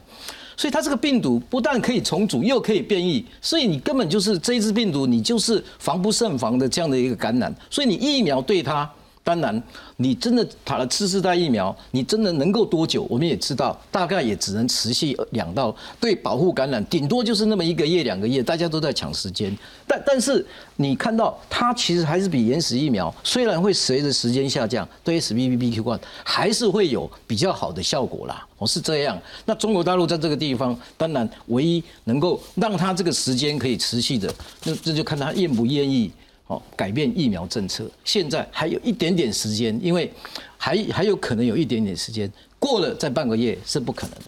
[0.58, 8.90] 所以它这个病毒不但可以重组，又可以变异，所以你根本就是这一支病毒，你就是防不胜防的这样的一个感染，所以你疫苗对它。
[9.28, 9.62] 当然，
[9.98, 13.06] 你真的打了次世代疫苗，你真的能够多久？
[13.10, 19.54] 我们也知道，大概也只能持续两到对保护感染，顶多就是那么一个月、两个月，大家都在抢时间。
[19.86, 20.42] 但但是
[20.76, 28.46] 你看到它其实还是比原始疫苗，虽然会随着时间下降，对 S B B B Q 1还是会有比较好的效果啦。
[28.56, 29.20] 哦，是这样。
[29.44, 34.32] 那中国大陆在这个地方，当然唯一能够让它这个时间可以持续的，
[34.64, 36.10] 那这就看他愿不愿意。
[36.48, 40.10] 哦，改变疫苗政策，现在还有一点点时间，因为
[40.56, 44.24] 还还有可能有一点点时间，过了再半个月是不可能的。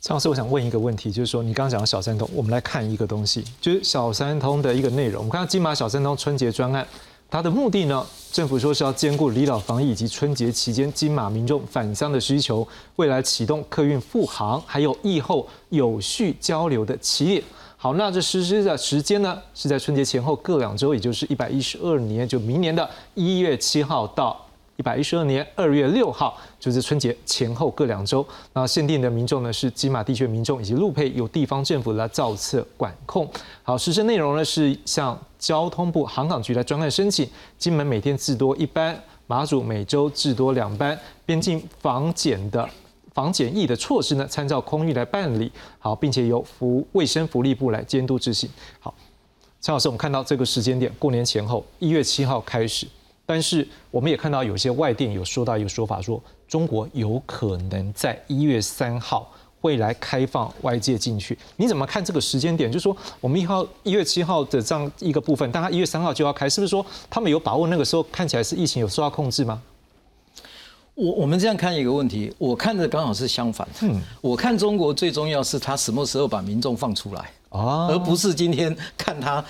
[0.00, 5.18] 张老师，我想问一个问题，就是说你刚刚讲的小三通，我们来看一个东西，就是小三通的一个内容。
[5.18, 6.86] 我们看到金马小三通春节专案，
[7.28, 17.42] 它的目的呢，政府说是要兼顾离岛防疫以及春节期间金马民众返乡的需求，未来启动客运复航，还有疫后有序交流的起点。
[17.86, 24.36] 好，那这实施的时间呢，是在春节前后各两周，也就是一百一十二年，就明年的一月七号到
[24.76, 28.26] 一百一十二年二月六号，就是春节前后各两周。
[28.54, 33.30] 那限定的民众呢，是金马地区民众以及路配由地方政府来造册管控。
[33.62, 37.24] 好，实施内容呢是向交通部航港局来专案申请，
[37.56, 42.68] 金门每天至多一班，马祖每周至多两班，边境防检的。
[43.16, 48.46] 防检疫的措施呢，参照空域来办理好，并且由福卫生福利部来监督执行。
[48.78, 48.94] 好，
[49.62, 52.86] 陈老师，我们看到这个时间点，过年前后一月七号开始，
[53.24, 61.38] 但是我们也看到有些外电有说到一个说法，说中国有可能在一月三号会来开放外界进去。
[61.56, 62.70] 你怎么看这个时间点？
[62.70, 69.62] 就是说我们一号一月七号的这样一个部分，但他一月三号就要开，是不是说他们有把握那个时候看起来是疫情有受到控制吗？
[70.96, 73.68] 我我们这样看一个问题，我看的刚好是相反。
[73.82, 79.44] 嗯，我看中国最重要是他什么时候把民众放出来啊，而不是今天 看他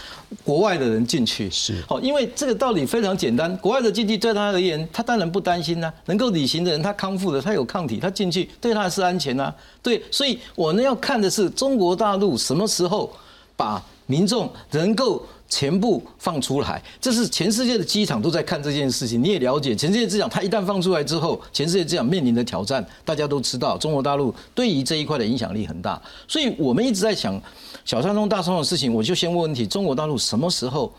[0.45, 1.49] 国外的人进去。
[1.49, 5.93] 是，好，因为这个道理非常简单，国外的经济对他而言，他当然不担心呐。
[6.07, 9.55] 能够旅行的人，他康复了，他有抗体，他进去对他是安全呐。
[9.81, 13.09] 对，所以我呢要看的是中国大陆什么时候
[13.57, 15.25] 把民众能够。
[15.49, 19.23] 全部放出来，这是全世界的机场都在看这件事情。
[19.23, 23.79] 你也了解，全世界机场它一旦放出来之后，全世界机场面临的挑战，大家都知道。
[23.79, 27.41] 中国大陆对于这一块的影响力很大，所以我们一直在想
[27.85, 28.93] 小三通、大三通的事情。
[28.93, 30.93] 我就先问问题：中国大陆什么时候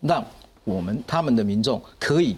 [0.00, 0.24] 让
[0.64, 2.36] 我们他们的民众可以？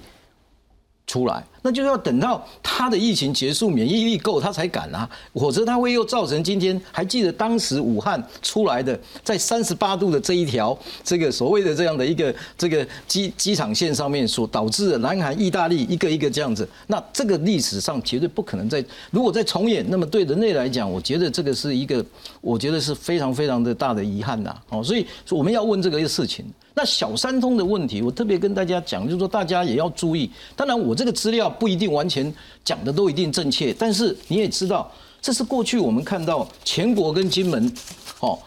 [1.07, 22.05] 出来，那就要等到他的疫情结束，免疫力够，他才敢啊，否则他会又造成今天还记得当时武汉出来的，在三十八度的这一条这个所谓的这样的一个这个机机场线上面所导致的南韩、意大利一个一个这样子，那这个历史上绝对不可能再如果再重演，那么对人类来讲，我觉得这个是一个，
[22.41, 26.45] 我觉得是非常非常的大的遗憾呐，哦，所以我们要问这个事情。
[26.79, 30.31] 那小三通的问题，我特别跟大家讲，就是说大家也要注意。
[30.55, 32.31] 当然，我这个资料不一定完全
[32.63, 37.73] 讲的都一定正确，但是你也知道，这是过去我们看到全国跟金门，
[38.21, 38.39] 哦，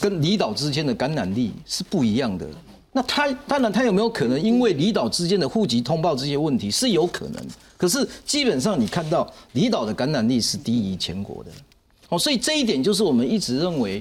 [0.00, 2.46] 跟离岛之间的感染力是不一样的。
[2.92, 7.44] 那他当然他有没有可能因为离岛之间的户籍通报这些问题是有可能，
[7.76, 11.50] 可是基本上你看到离岛的感染力是低于全国的。
[12.10, 14.00] 哦，所以这一点就是我们一直认为。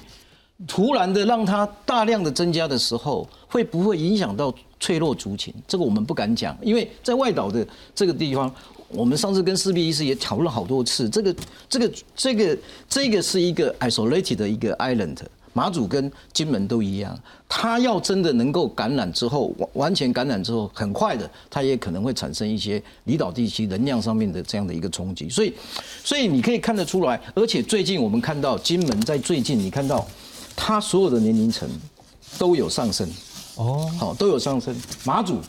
[0.67, 5.53] 突然的让它大量的增加的时候，会不会影响到脆弱族群？
[5.67, 8.53] 这个我们不敢讲，因为在外岛的这个地方，
[8.89, 11.35] 我们上次跟四 B 医师也讨论好多次，这个、
[11.67, 12.57] 这个、这个、
[12.87, 15.17] 这个是一个 isolated 的一个 island，
[15.53, 25.27] 马祖跟金门都一样，它要真的能够感染之后，完完全感染之后，很快的，它也可能会产生一些离岛地区能量上面的这样的一个冲击。
[25.27, 25.51] 所以，
[26.03, 30.07] 所以你可以看得出来，而且最近我们看到金门在最近，你看到。
[30.63, 31.67] 它所有的年龄层
[32.37, 33.09] 都有上升，
[33.55, 34.73] 哦，好，都有上升。
[35.03, 35.39] 马祖，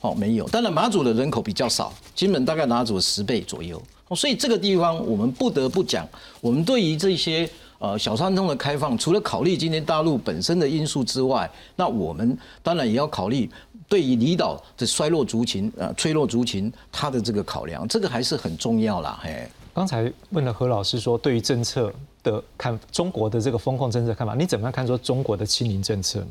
[0.00, 0.48] 哦，没有。
[0.48, 3.80] 当然，马祖的人口比较少，金门大概马祖十倍左右。
[4.08, 6.08] 哦，所以这个地方我们不得不讲，
[6.40, 7.48] 我们对于这些
[7.78, 13.48] 呃小三通的开放，除了考虑今天大陆本身的因素之外，那我们当然也要考虑
[13.90, 19.20] 对于离岛的衰落族群、呃脆弱族群它的这个考量，这个还是很重要啦。
[19.22, 21.92] 嘿，刚才问了何老师说，对于政策。
[22.22, 26.28] 的看中国的这个风控政策看法，你怎么样看说中国的清零政策呢？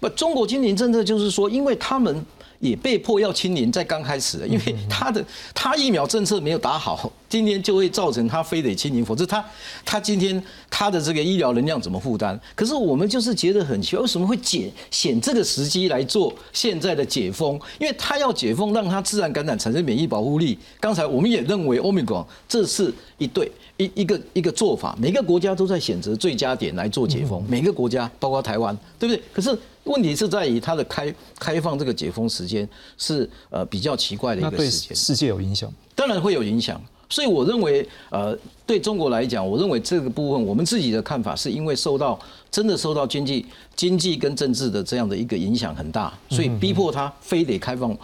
[0.00, 2.24] 不，中国清零政策就是说，因为他们
[2.60, 9.44] 也被迫要清零，在刚开始，因为他的他疫苗政策没有打好，今天就会造成他非得清零，否则他
[9.84, 12.38] 他今天他的这个医疗能量怎么负担？
[12.56, 17.54] 可是我们就是觉得很奇怪，为什么会解选这个时机来做现在的解封？
[17.78, 20.58] 因为他要解封，让他自然感染产生免疫保护力。
[20.80, 29.22] 刚才我们也认为欧米伽这是一对一一个一个做法，每个国家都在选择最佳点来做解封，每个国家包括台湾，对不对？
[29.32, 29.56] 可是
[29.88, 34.96] 问题是在于它的开开放这个解封时间是呃比较奇怪的一个时间。
[34.96, 35.72] 世界有影响。
[35.96, 36.80] 当然会有影响。
[37.10, 38.36] 所以我认为，呃，
[38.66, 42.18] 对中国来讲，我认为这个部分，我们自己的看法是因为受到
[42.50, 47.96] 真的受到经济、经济跟政治的这样的一个影响很大，所以逼迫他非得开放。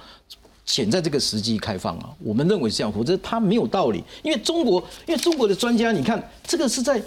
[0.66, 4.02] 潜在这个时机开放啊，我们认为是这样，否则他没有道理。
[4.22, 6.98] 因为中国，因为中国的专家，你看这个是在，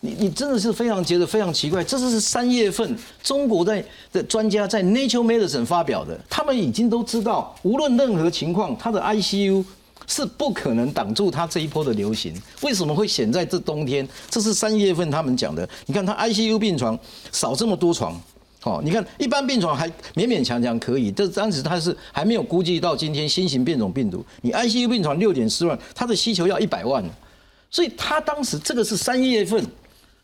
[0.00, 9.62] 你你真的是非常觉得非常奇怪，这是三月份中国在的专家在 Nature Medicine 发表的，他们已经都知道，无论任何情况，他的 ICU
[10.06, 12.34] 是不可能挡住它这一波的流行。
[12.62, 14.08] 为什么会选在这冬天？
[14.30, 15.68] 这是三月份他们讲的。
[15.86, 16.98] 你看，他 ICU 病床
[17.30, 18.18] 少这么多床。
[18.62, 27.02] 哦，你看，一般病床还勉勉强强可以，这当时他是还没有估计到今天新型变种病毒，你 ICU 病床六点四万，它的需求要一百万，
[27.70, 29.64] 所以他当时这个是三月份，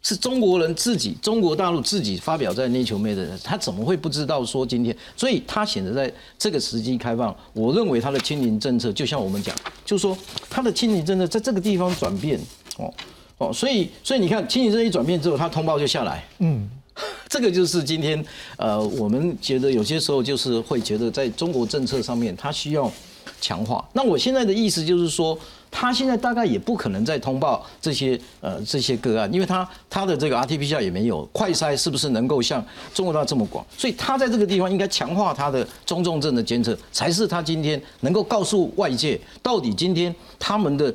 [0.07, 4.97] 是中国人自己，中国大陆自己发表在 Nature Med 的，他怎么会不知道说今天？
[5.17, 9.53] 所以他选择在这个时机开放，我认为他的清零政策就像我们讲，
[9.85, 10.17] 就是说
[10.49, 12.39] 他的清零政策在这个地方转变，
[12.77, 12.95] 哦
[13.39, 16.71] 哦，所以所以你看清零政策一转变之后，他通报就下来，嗯，
[17.29, 18.25] 这个就是今天，
[18.59, 22.89] 呃，我们觉得有些时候就是会觉得，在中国政策上面，它需要
[23.41, 23.85] 强化。
[23.93, 25.37] 那我现在的意思就是说，
[25.71, 32.65] 他现在大概也不可能再通报这些呃这些个案，因为他他的这个 RT p c 也没有，快筛是不是能够像
[32.95, 33.65] 中国大陆这么广？
[33.77, 40.95] 所以他在这个地方应该强化他的中重症的监测，才是他今天能够告诉外界，到底今天他们的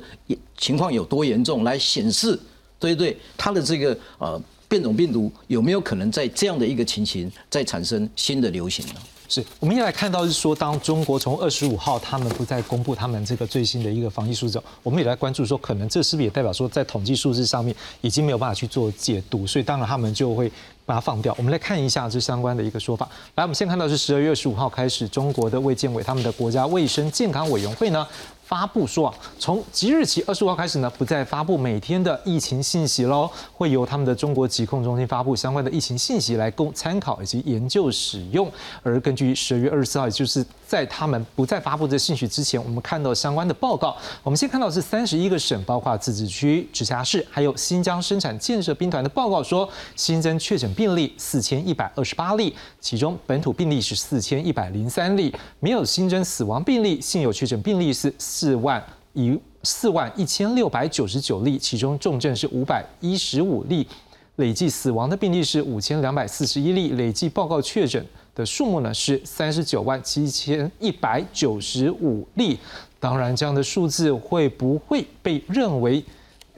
[0.58, 2.38] 情况有多严重，来显示
[2.78, 4.40] 对对他的这个呃。
[4.72, 8.94] 变种病毒有没有可能在这样的一个情形再产生新的流行呢？
[9.32, 20.52] 是，我们也来看到是说，当中国从二十五号他们不再公布他们这个最新的一个防疫数字，我们也来关注说，可能这是不是也代表说，在统计数字上面已经没有办法去做解读，所以当然他们就会
[20.84, 21.34] 把它放掉。
[21.38, 23.08] 我们来看一下这相关的一个说法。
[23.36, 28.06] 来，我们先看到是十二月二十五号开始，中国的卫健委他们的国家卫生健康委员会呢。
[28.52, 38.52] 发布说啊，从即日起二十五号开始呢，不再发布每天的疫情信息喽，会由他们的中国疾控中心发布相关的疫情信息来供参考以及研究使用。
[38.82, 43.94] 而根据十二月二十四号，也就是在他们不再发布这信息之前，我们看到相关的报告。
[44.22, 58.10] 我们先看到是三十一个省，包括自治区、直辖市，还有新疆生产建设兵团的报告说，新增确诊病例四千一百二十八例，其中本土病例是四千一百零三例，没有新增死亡病例，现有确诊病例是。
[58.18, 63.86] 四万一四万一千六百九十九例，其中重症是五百一十五例，
[64.36, 68.02] 累计死亡的病例是五千两百四十一例，累计报告确诊
[68.34, 72.58] 的数目呢是三十九万七千一百九十五例。
[72.98, 76.02] 当然，这样的数字会不会被认为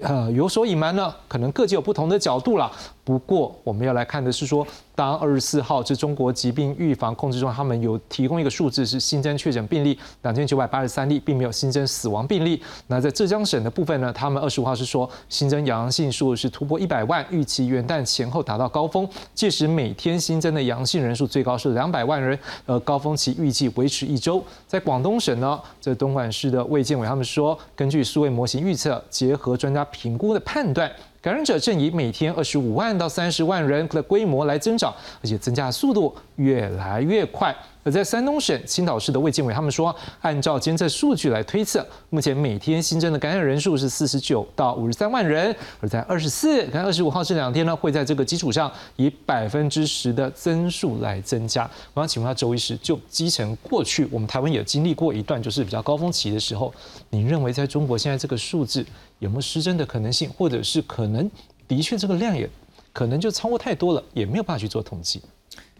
[0.00, 1.14] 呃有所隐瞒呢？
[1.26, 2.70] 可能各界有不同的角度了。
[3.04, 12.62] 不过，我们要来看的是说，当二十四号是中国疾病预防控制中，他们有提供一个数字是新增确诊病例两千九百八十三例，并没有新增死亡病例。
[12.86, 24.42] 那在浙江省的部分呢，他们二十五号是说新增阳性数是突破一百万，预期元旦前后达到高峰，届时每天新增的阳性人数最高是两百万人，呃，高峰期预计维持一周。
[24.66, 30.90] 在广东省呢，这东莞市的卫健委他们说，根据数位模型预测，结合专家评估的判断。
[31.24, 37.56] 感染者正以每天二十五万到三十万人的规模来增长，而且增加速度越来越快。
[37.84, 51.70] 而在山东省青岛市的卫健委，他们说，按照监测数据来推测，目前每天新增的感染人数是四十九到五十三万人，而在二十四跟二十五号这两天呢，会在这个基础上以百分之十的增速来增加。
[51.92, 56.72] 我想请问下周医师，就基层过去我们台湾也经历过一段就是比较高峰期的时候，
[57.10, 58.84] 您认为在中国现在这个数字
[59.18, 61.30] 有没有失真的可能性，或者是可能
[61.68, 62.48] 的确这个量也
[62.94, 65.20] 可能就超过太多了，也没有办法去做统计？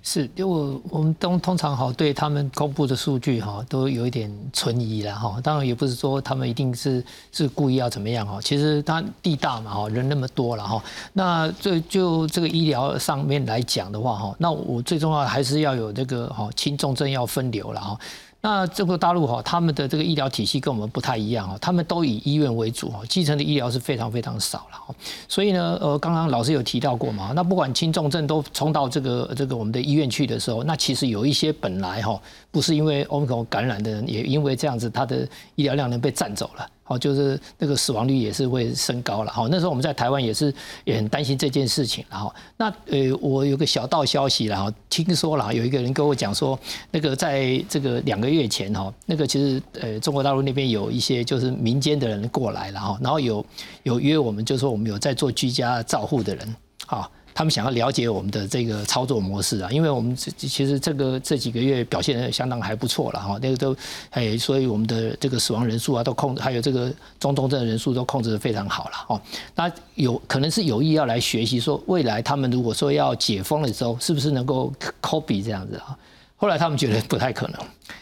[0.06, 5.40] 是，因为我们通通常好对他们公布的数据哈都有一点存疑了哈。
[5.42, 7.02] 当然也不是说他们一定是
[7.32, 8.38] 是故意要怎么样哈。
[8.42, 10.84] 其实他地大嘛哈，人那么多了哈。
[11.14, 17.98] 那这就这个医疗上面来讲的话哈，那我最重要的还是要有这个哈轻重症要分流了哈。
[18.44, 24.94] 那这个大陆哈，他们的这个医疗体系跟我们不太一样哈，他们都以医院为主哈，基层的医疗是非常非常少了哈。
[25.26, 32.20] 所以呢，呃，刚刚老师有提到过嘛，那不管轻重症都冲到这个这个我们的医院去的时候，那其实有一些本来哈
[32.50, 36.68] 不是因为 omicron 感染的人，也因为这样子他的医疗量能被占走了。
[36.86, 39.32] 好，就是那个死亡率也是会升高了。
[39.32, 40.52] 好，那时候我们在台湾也是
[40.84, 42.04] 也很担心这件事情。
[42.10, 46.58] 然后，那呃，我有个小道消息然后听说了有一个人跟我讲说，
[46.90, 53.44] 那个在这个两个月前哈，那个其实呃中国大陆那边有一些就是民间的人过来了哈，然后有
[53.82, 56.56] 有约我们，就说我们有在做居家照护的人，
[56.86, 57.10] 好。
[57.34, 63.76] 他们想要了解我们的这个操作模式啊，因为我们其实这个这几个月表现的相当还不错了哈，那个都
[64.10, 69.20] 哎，所以我们的这个死亡人数啊都控制，还有这个中重症的人数都控制的非常好了哦。
[69.56, 74.72] 那有可能是有意要来学习，说未来他们如果说要解封的时候，是不是能够
[75.02, 75.98] copy 这样子啊？
[76.36, 77.60] 后来他们觉得不太可能，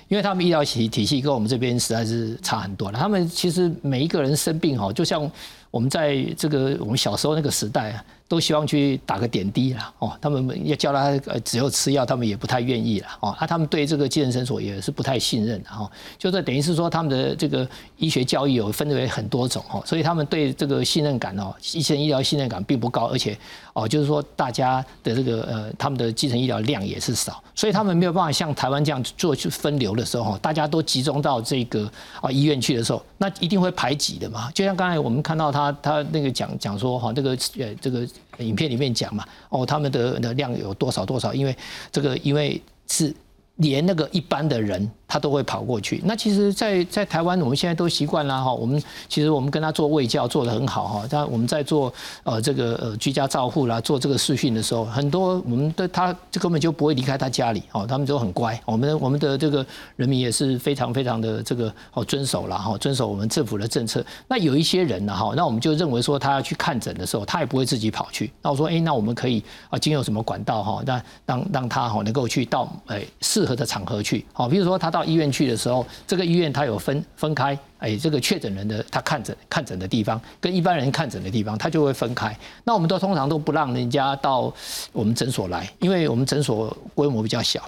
[0.09, 2.99] 因为他们医疗体体系跟我们这边实在是差很多了。
[2.99, 5.31] 他们其实每一个人生病哈，就像
[5.71, 8.05] 我们在这个我们小时候那个时代啊。
[8.33, 17.69] 都希望去打个点滴啦，哦，他们要叫他呃只有吃药，他们也不太愿意了，哦，啊，他们对这个精神诊所也是不太信任的，哈，就是等于是说他们的这个
[17.99, 23.37] 医学教育有分为很多种，哦，所以他们对这个信任感哦，基层医疗信任感并不高，而且
[23.75, 31.87] 哦，就是说大家的这个呃他们的基层医疗量也是少，所以他们没有办法像台湾这样做去分流的时候，大家都集中到这个
[32.23, 38.09] 啊医院去的时候，那一定会排挤的嘛，就像刚才我们看到他他那个讲讲说哈，这个呃这个。
[38.39, 41.33] 影片里面讲嘛，哦，他们的的量有多少多少？
[41.35, 41.57] 因为
[41.91, 43.15] 这个，因为是
[43.57, 44.91] 连那个一般的人。
[45.13, 46.01] 他都会跑过去。
[46.07, 48.51] 那其实，在在台湾，我们现在都习惯了哈。
[48.51, 51.07] 我们其实我们跟他做卫教做得很好哈。
[51.11, 51.93] 但我们在做
[52.23, 57.87] 呃这个呃居家照护啦，做这个视讯的时候，很多我们的他就根本就不会离开他家里哦。
[57.87, 58.59] 他们都很乖。
[58.65, 64.03] 我们我们的这个人民也是非常非常的这个哦遵守了哈，遵守我们政府的政策。
[64.29, 68.33] 那有一些人呢哈，那我们就认为说他要去看诊的时候，他也不会自己跑去。
[68.41, 74.25] 那我说哎，那我们可以啊，经由什么管道哈，让让让他哈能够去到哎适合的场合去。
[74.33, 75.02] 好，比如说他到。
[75.05, 82.37] 医院去的时候，这个医院它有分分开，哎，这个确诊人的他看诊看诊的地方跟一般人看诊的地方，他就会分开。
[82.65, 84.53] 那我们都通常都不让人家到
[84.93, 87.63] 我们诊所来，因为我们诊所规模比较小。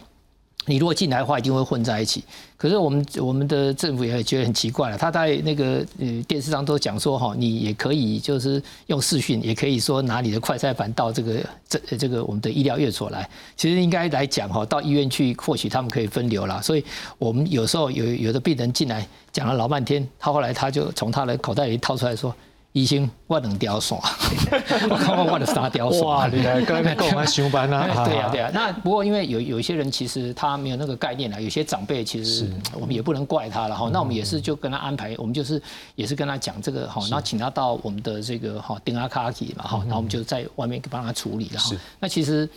[0.66, 2.24] 你如果进来的话，一定会混在一起。
[2.56, 13.28] 可是我们我们的政府也觉得很奇怪了，他在那个呃电视上都讲说哈，你也可以就是用视讯，也可以说拿你的快筛板到这个这这个我们的医疗院所来。
[13.56, 16.62] 其实应该来讲哈，到医院去或许他们可以分流了。
[16.62, 16.84] 所以
[17.18, 22.34] 我们有时候有有的病人进来讲了老半天，他后来他就从他的口袋里掏出来说。
[22.74, 23.98] 医生，我能雕耍，
[24.90, 26.18] 我看我我的啥雕耍？
[26.18, 28.04] 哇，你来跟跟我们上班啊？
[28.04, 28.50] 对呀对呀。
[28.52, 33.88] 那不过因为有有一些人其实他没有那个概念啊，有些长辈其实我们也不能怪他了哈。
[33.92, 35.62] 那我们也是就跟他安排，我们就是
[35.94, 41.70] 也是跟他讲这个哈，然后请他到我们的这个哈丁阿卡基嘛哈，然后我们就在外面帮他处理了哈。
[42.00, 42.48] 那其实。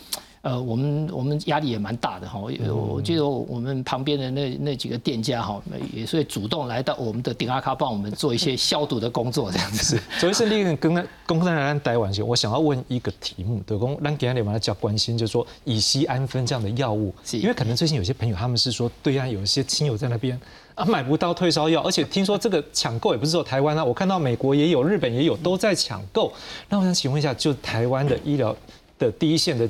[0.48, 2.50] 呃，我们我们压力也蛮大的哈，我
[2.94, 5.60] 我记得我们旁边的那那几个店家哈，
[5.92, 10.00] 也是会主动来到我们的顶阿卡帮我们做一些消毒的工作这样子。
[10.18, 20.40] 所以是另一个跟公司来待完前，我想要问一个题目，对公让给他把它叫关心，就是说乙酰氨酚这样的药物，因为可能最近有些朋友他们是说对岸有一些亲友在那边
[20.74, 26.32] 啊买不到退烧药，而且听说这个抢购也不是说台湾啊，我看到美国也有，日本也有都在抢购。
[26.70, 28.56] 那我想请问一下，就台湾的医疗
[28.98, 29.68] 的第一线的。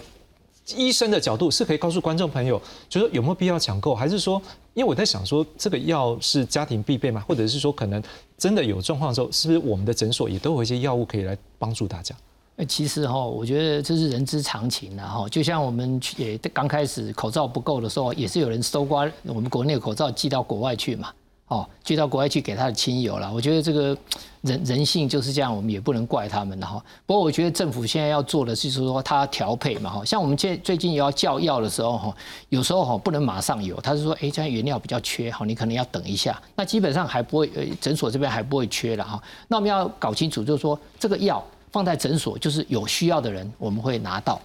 [0.77, 4.41] 医生的角度是可以告诉观众朋友，就说有没有必要抢购，还是说，
[4.75, 7.25] 因为我在想说，这个药是家庭必备吗？
[7.27, 8.03] 或者是说，可能
[8.37, 12.15] 真的有状况的时候，是不是我们的诊所也都有一些药物可以来帮助大家？
[12.57, 15.29] 哎，其实哈，我觉得这是人之常情的哈。
[15.29, 21.13] 就像我们也刚开始口罩不够的时候，也是有人搜刮我们国内口罩寄到国外去嘛。
[21.49, 23.33] 哦，寄到国外去给他的亲友了。
[23.33, 23.97] 我觉得这个
[24.43, 26.83] 人人性就是这样，我们也不能怪他们的哈。
[27.07, 30.05] 不过我觉得政府现在要做的是说，他调配嘛哈。
[30.05, 32.15] 像我们现最近要叫药的时候哈，
[32.51, 36.39] 有时候哈不能马上有，他是说，哎，这样原料比较缺哈，你可能要等一下。
[36.55, 39.23] 那基本上还不会，呃，诊所这边还不会缺了哈。
[39.49, 41.43] 那我们要搞清楚，就是说这个药
[41.73, 44.39] 放在诊所，就是有需要的人我们会拿到。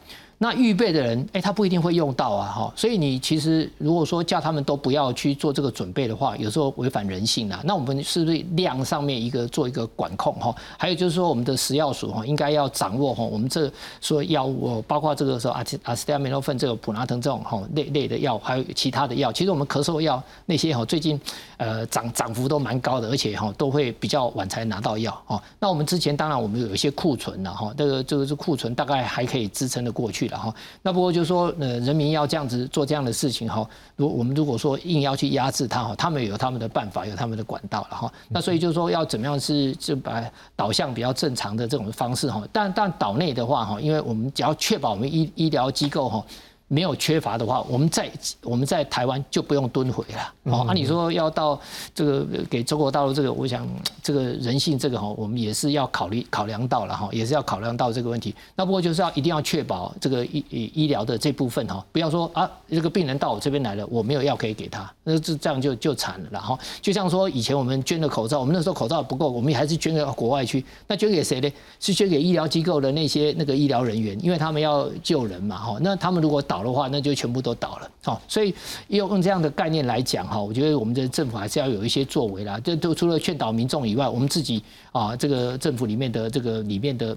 [0.44, 7.62] 那预备的人，哎，他不一定会用到啊，哈，所以你其实如果说叫他们都不要去做这个准备的话，有时候违反人性啊。
[7.64, 10.54] 那我们是不是量上面一个做一个管控哈？
[10.78, 13.72] 还有就是说，我们的食药署哈，应该要掌握哈，我们这
[14.02, 21.18] 说药物，包括这个时候阿奇阿斯汀美诺芬这个普拉腾这种哈类类的药，还有其他的药，其实我们咳嗽药那些哈，最近
[21.56, 25.42] 呃涨涨幅都蛮高的，而且哈都会比较晚才拿到药哦。
[25.58, 30.33] 那我们之前当然我们有一些库存了哈，这个这个是库存，大概还可以支撑的过去。
[30.34, 33.64] 然后，那不过就是说，呃，人民要这样子做这样的事情哈，
[33.96, 38.12] 如我们如果说硬要去压制他哈，他们有他们的办法，有他们的管道了哈。
[38.30, 40.24] 那所以就是说，要怎么样是就把
[40.56, 42.44] 导向比较正常的这种方式哈。
[42.52, 46.26] 但但岛内的话哈，因为我们只要确保我们医医疗机构哈。
[46.74, 48.10] 没有缺乏的话，我们在
[48.42, 50.52] 我们在台湾就不用蹲回了。
[50.52, 51.60] 哦，按理说要到
[51.94, 53.68] 这个给中国大陆这个，我想
[54.02, 58.34] 这个人性这个哈，我们也是要考虑考量到了哈，也是要考量到这个问题。
[58.56, 66.30] 那不过就是要一定要确保这个医医疗的这部分哈，不要说啊这个病人到我这边来了，我没有药可以给他，那这这样就就惨了。
[66.32, 70.66] 然后就像说以前我们捐的口罩，我们那时候口罩不够，我们还是捐给国外去。
[70.88, 71.52] 那捐给谁呢？
[71.80, 75.78] 是捐给医疗机构的那些那个医疗人员，因为他们要救人嘛哈。
[75.82, 77.92] 那他们如果倒的话，那就全部都倒了。
[78.04, 78.54] 好，所以
[78.88, 82.60] 用这样的概念来讲哈，我觉得我们的政府还是要有一些作为啦。
[82.64, 87.16] 这都除了劝导民众以外，我们自己啊，这个政府里面的这个里面的，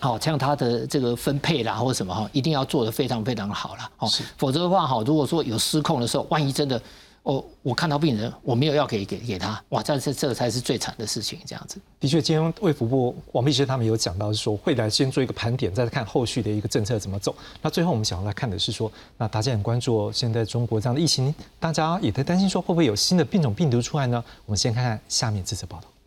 [0.00, 3.90] 好像它的这个分配啦或者什么哈，一定要做得非常非常好了。
[3.98, 6.80] 哦，否则的话哈，如果说有失控的时候，万一真的。
[7.28, 11.78] 哦，我看到病人，我没有药可以给给他，哇，这这这才是最惨的事情，这样子。
[12.00, 17.36] 的确，今天卫福部王秘书他们有讲到，是说会来先做一个盘点，再看后续的一个政策怎么走。
[17.60, 24.24] 那最后我们想要来看的是说，那大家很关注现在中国这样的疫情，大家也在担心说会不会有新的变种病毒出来呢？
[24.46, 25.97] 我们先看看下面这则报道。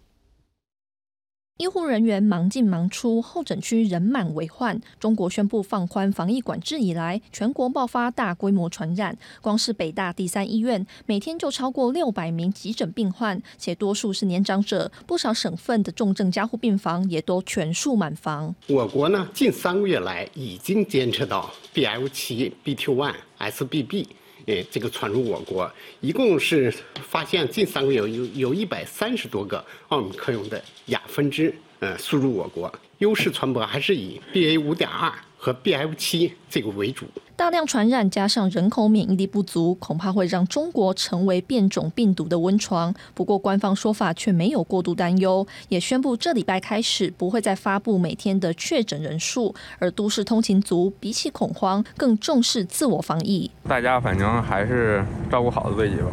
[1.62, 4.82] 医护人员忙进忙出，候诊区人满为患。
[5.00, 9.16] 中国宣布放宽防疫管制以来，全国爆发大规模传染。
[9.42, 14.92] 光是北大第三医院，每天就超过六百名急诊病患，且多数是年长者。
[15.06, 18.56] 不少省份的重症加护病房也都全数满房。
[18.68, 24.08] 我国呢，近三个月来已经监测到 BL 七、BQ1、SBB，
[24.52, 25.72] 诶，这个传入我国，
[26.02, 26.74] 一共是
[27.08, 35.10] 发现近三个月有有一百三十多个奥密克戎的亚分支，呃，输入我国，优势传播还是以 BA 五点二
[35.44, 37.08] 和 BF 七这个为主。
[37.36, 42.94] 大量传染加上人口免疫力不足，恐怕会让中国成为变种病毒的温床。
[43.16, 49.56] 不过官方说法却没有过度担忧，也宣布这礼拜开始不会再发布每天的确诊人数。
[49.80, 53.50] 而都市通勤族比起恐慌，更重视自我防疫。
[53.68, 56.12] 大家反正还是照顾好自己吧，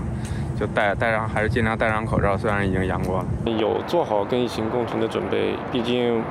[0.59, 2.39] 就戴戴上还是尽量戴上口罩。
[2.39, 3.27] 虽然已经阳过了，
[3.61, 6.23] 有做好跟疫情共存的准备，毕竟。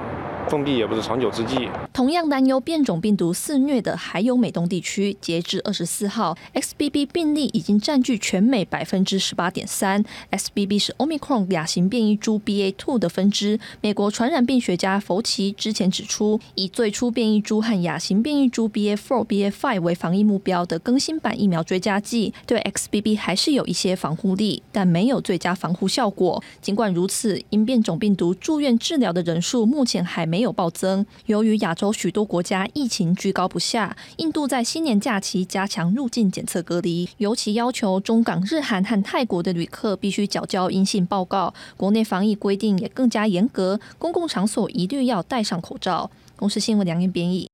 [0.49, 1.67] 封闭也不是长久之计。
[1.93, 5.15] 同样担忧变种病毒肆虐的还有美东地区。
[5.19, 10.03] 截至二十四号，XBB 病例已经占据全美百分之十八点三。
[10.31, 13.59] XBB 是 Omicron 亚型变异株 BA.2 的分支。
[13.81, 26.41] 美国传染病学家福奇之前指出，以最初变异株和亚型变异株 BA.4、BA.5 为防疫目标的更新版疫苗追加剂，对 XBB 还是有一些防护力，但没有最佳防护效果。
[26.61, 30.36] 尽管如此，因变种病毒住院治疗的人数目前还没。
[30.37, 31.03] 没有暴增。
[31.25, 41.51] 由于亚洲许多国家疫情居高不下，印度在新年假期加强入境检测隔离，尤其要求中港、日韩和泰国的旅客必须缴交阴性报告。
[41.75, 46.11] 国内防疫规定也更加严格，公共场所一律要戴上口罩。
[46.35, 47.49] 公司新闻梁燕编译。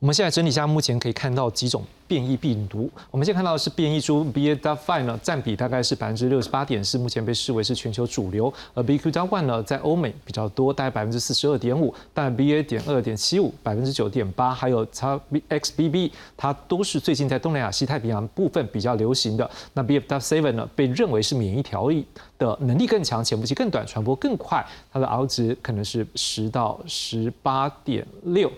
[0.00, 1.82] 我们现在整理一下，目前可以看到几种。
[2.08, 8.52] 变异病毒，我们现在看到的是变异株 BA.5 呢，占比大概是百分之六十八点四，目前被视为是全球主流。
[8.74, 12.66] 而 BQ.1 呢，在欧美比较多，大概百分之四十二点五，但 BA.
[12.66, 19.48] 点二点七五百分之九点八，还有 XBB，它都是最近在东南亚、西太平洋部分比较流行的。
[19.74, 22.04] 那 BF.7 呢，被认为是免疫调理
[22.38, 28.50] 的能力更强，潜伏期更短，传播更快，它的 R 值可能是十到十八点六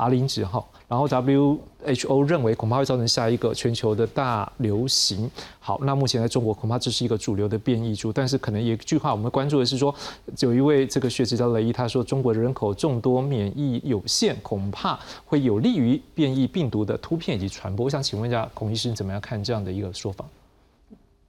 [0.00, 0.64] R 零值哈。
[0.88, 5.30] 然后 WHO 认为恐怕会造成下一个全球的大流行。
[5.60, 9.94] 好，那目前在中国恐怕这是一个主流的变异株，但是可能一句话我们关注的是说，
[10.40, 17.84] 有一位这个学者叫雷伊，他说中国人口众多，免疫有限，恐怕会有利于变异病毒的突变以及传播。
[17.84, 20.24] 我想请问一下孔医师，你怎么样看这样的一个说法？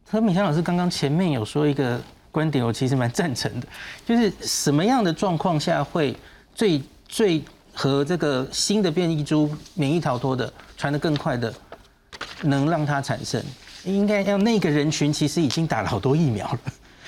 [0.09, 2.01] 和敏香老师刚刚前面有说一个
[2.31, 3.67] 观点，我其实蛮赞成的，
[4.07, 6.17] 就是什么样的状况下会
[6.55, 7.43] 最最。
[7.73, 11.53] 和这个新的变异株免疫逃脱的传得更快的，
[12.41, 13.41] 能让它产生，
[13.83, 16.59] 应该要那个人群其实已经打了好多疫苗了，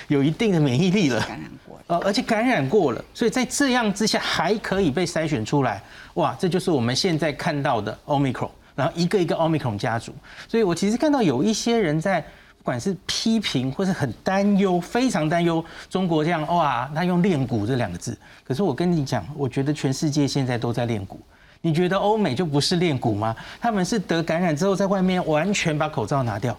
[0.07, 5.83] 有一定的免疫力了，感染过，呃，而且感染过了，所以在这样之下还可以被筛选出来，
[6.15, 10.13] 哇，这就是我们现在看到的 Omicron，然后一个一个 Omicron 家族，
[10.47, 12.25] 所以我其实看到有一些人在。
[12.63, 18.17] 不管是批评或是很担忧，非常担忧中国这样哇，他用练蛊这两个字。
[18.41, 21.17] 可是我跟你讲，我觉得全世界现在都在练蛊。
[21.59, 23.35] 你觉得欧美就不是练蛊吗？
[23.59, 26.57] 他们是得感染之后在外面完全把口罩拿掉。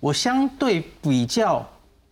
[0.00, 1.62] 我相对比较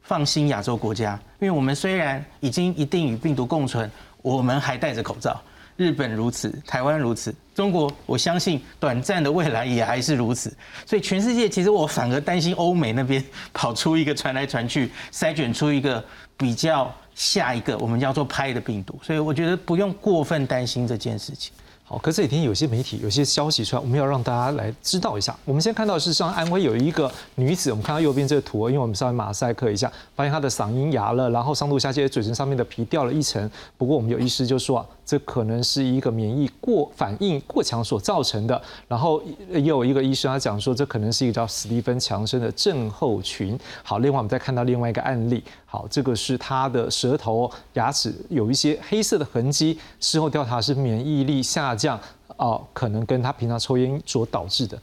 [0.02, 5.40] 放心亚洲国家，因为我们虽然已经一定与病毒共存，我们还戴着口罩。
[5.76, 10.52] 日本如此，台湾如此，中国我相信短暂的未来也还是如此。
[10.86, 16.04] 所以全世界其实我反而担心欧美那边跑出一个传来传去，筛选出一个
[16.36, 18.98] 比较下一个我们叫做拍的病毒。
[19.02, 21.52] 所以我觉得不用过分担心这件事情。
[21.82, 25.36] 好，可这几天有些媒体有些消息出来，我们要让大家来知道一下。
[25.44, 33.50] 我们先看到是像安徽有一个女子，我们看到右边这个图，因为我们稍微马赛克一下，发现她的嗓音哑了，然后上吐下泻，嘴唇上面的皮掉了一层。
[33.76, 38.62] 不过我们有医师就说啊，这可能是一个免疫过反应过强所造成的。
[38.86, 43.58] 然后也有一个医生他讲说，这可能是一个叫史蒂芬强生的症候群。
[43.82, 51.74] 好，另外我们再看到另外一个案例，好，这个是他的舌头牙齿有一些黑色的痕迹，事后调查是免疫力下。
[51.74, 51.98] 这样
[52.36, 54.80] 哦，可能跟他平常抽烟所导致的。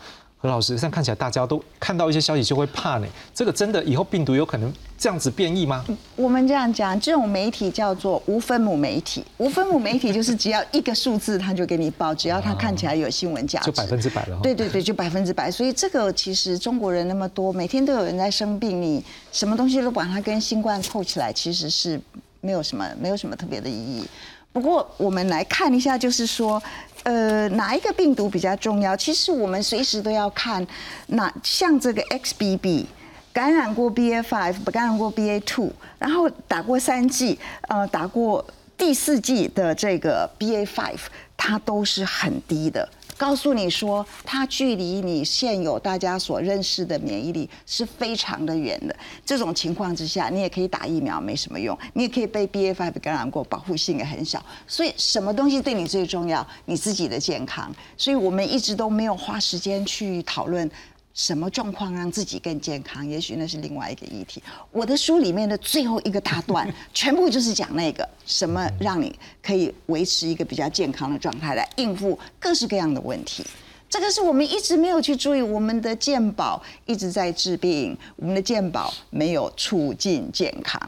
[0.48, 3.08] 何老师，这样看起来大家都看到一些消息就会怕呢。
[3.34, 5.86] 这个真的以后病毒有可能这样子变异吗？
[6.16, 9.24] 我们这样讲，这种媒体叫做无分母媒体。
[9.38, 14.40] 无分母媒体就是只要一个数字，他就给你报，只要他看起来有新闻价值，就百分之百了。
[14.42, 15.52] 对对对，就百分之百。
[15.52, 22.00] 所以这个其实中国人那么多，每天都有人在生病，你什么东西都把它跟新冠扣起来，其实是
[22.40, 24.06] 没有什么没有什么特别的意义。
[24.52, 26.62] 不过我们来看一下，就是说，
[27.04, 28.98] 呃，哪一个病毒比较重要？
[28.98, 30.66] 其实我们随时都要看，
[31.08, 32.86] 那像这个 XBB，
[33.32, 37.38] 感染过 BA five，不感染过 BA two，然后打过三剂，
[37.68, 38.44] 呃，打过
[38.76, 41.00] 第四剂的这个 BA five，
[41.36, 42.90] 它都是很低的。
[43.18, 48.96] 告诉你说，它距离你现有大家所认识的免疫力是非常的远的。
[49.26, 54.44] 这种情况之下，你也可以打疫苗，没什么用；你也可以被 BA.5 感染过，保护性也很小。
[54.68, 56.46] 所以，什么东西对你最重要？
[56.66, 57.74] 你自己的健康。
[57.98, 60.70] 所以我们一直都没有花时间去讨论。
[61.18, 63.06] 什么状况让自己更健康？
[63.06, 64.42] 也许那是另外一个议题。
[64.72, 69.12] 我的书里面的最后一个大段， 全部就是讲那个什么让你
[69.42, 73.44] 可以维持一个比较健康的状态，来应付各式各样的问题。
[73.90, 80.80] 这个是我们一直没有去注意，我们的健保一直在治病，我们的健保没有促进健康。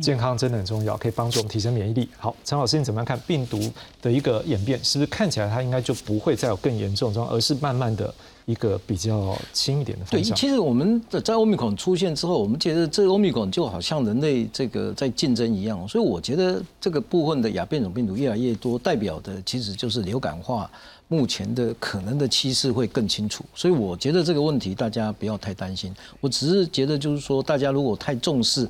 [0.00, 2.08] 健康真的很重要，可以帮助我们提升免疫力。
[2.18, 3.58] 好，陈老师，你怎么样看病毒
[4.00, 4.78] 的一个演变？
[4.84, 8.14] 是不是看起来它应该就不会再有更严重状况，而是慢慢的？
[8.46, 10.34] 一个比较轻一点的方向。
[10.34, 20.70] 对，其实我们在欧米孔出现之后，我们觉得这欧米孔就好像人类这个在竞争一样，所以我觉得这个部分的亚变种病毒越来越多，代表的其实就是流感化
[21.08, 23.42] 目前的可能的趋势会更清楚。
[23.54, 25.94] 所以我觉得这个问题大家不要太担心。
[26.20, 28.68] 我只是觉得就是说，大家如果太重视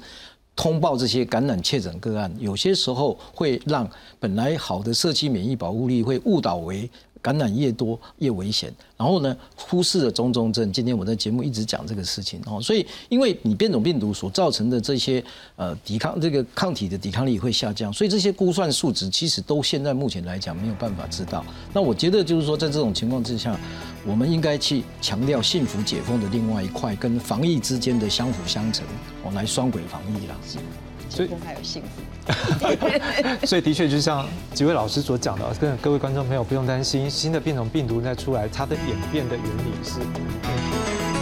[0.54, 6.88] 通报这些感染确诊个案，有些时候会让本来好的社区免疫保护力会误导为。
[7.24, 10.70] 感染越多越危险，然后呢，忽视了种种症。
[10.70, 15.24] 今天我在节目一直讲这个事情哦，所以因为你变种病毒所造成的这些
[15.56, 21.42] 呃抵抗这个抗体的抵抗力会下降，所以这些估算数值其实都现在目前来讲没有办法知道。
[21.72, 23.58] 那我觉得就是说，在这种情况之下，
[24.06, 28.84] 我们应该去强调幸福解封的另外一块跟防疫之间的相辅相成，
[29.22, 30.36] 哦，来双轨防疫啦。
[31.08, 32.02] 所以还有幸福。
[33.44, 41.13] 所以的确，就像几位老师所讲的，跟各位观众朋友不用担心，新的变种病毒再出来，它的演变的原理是。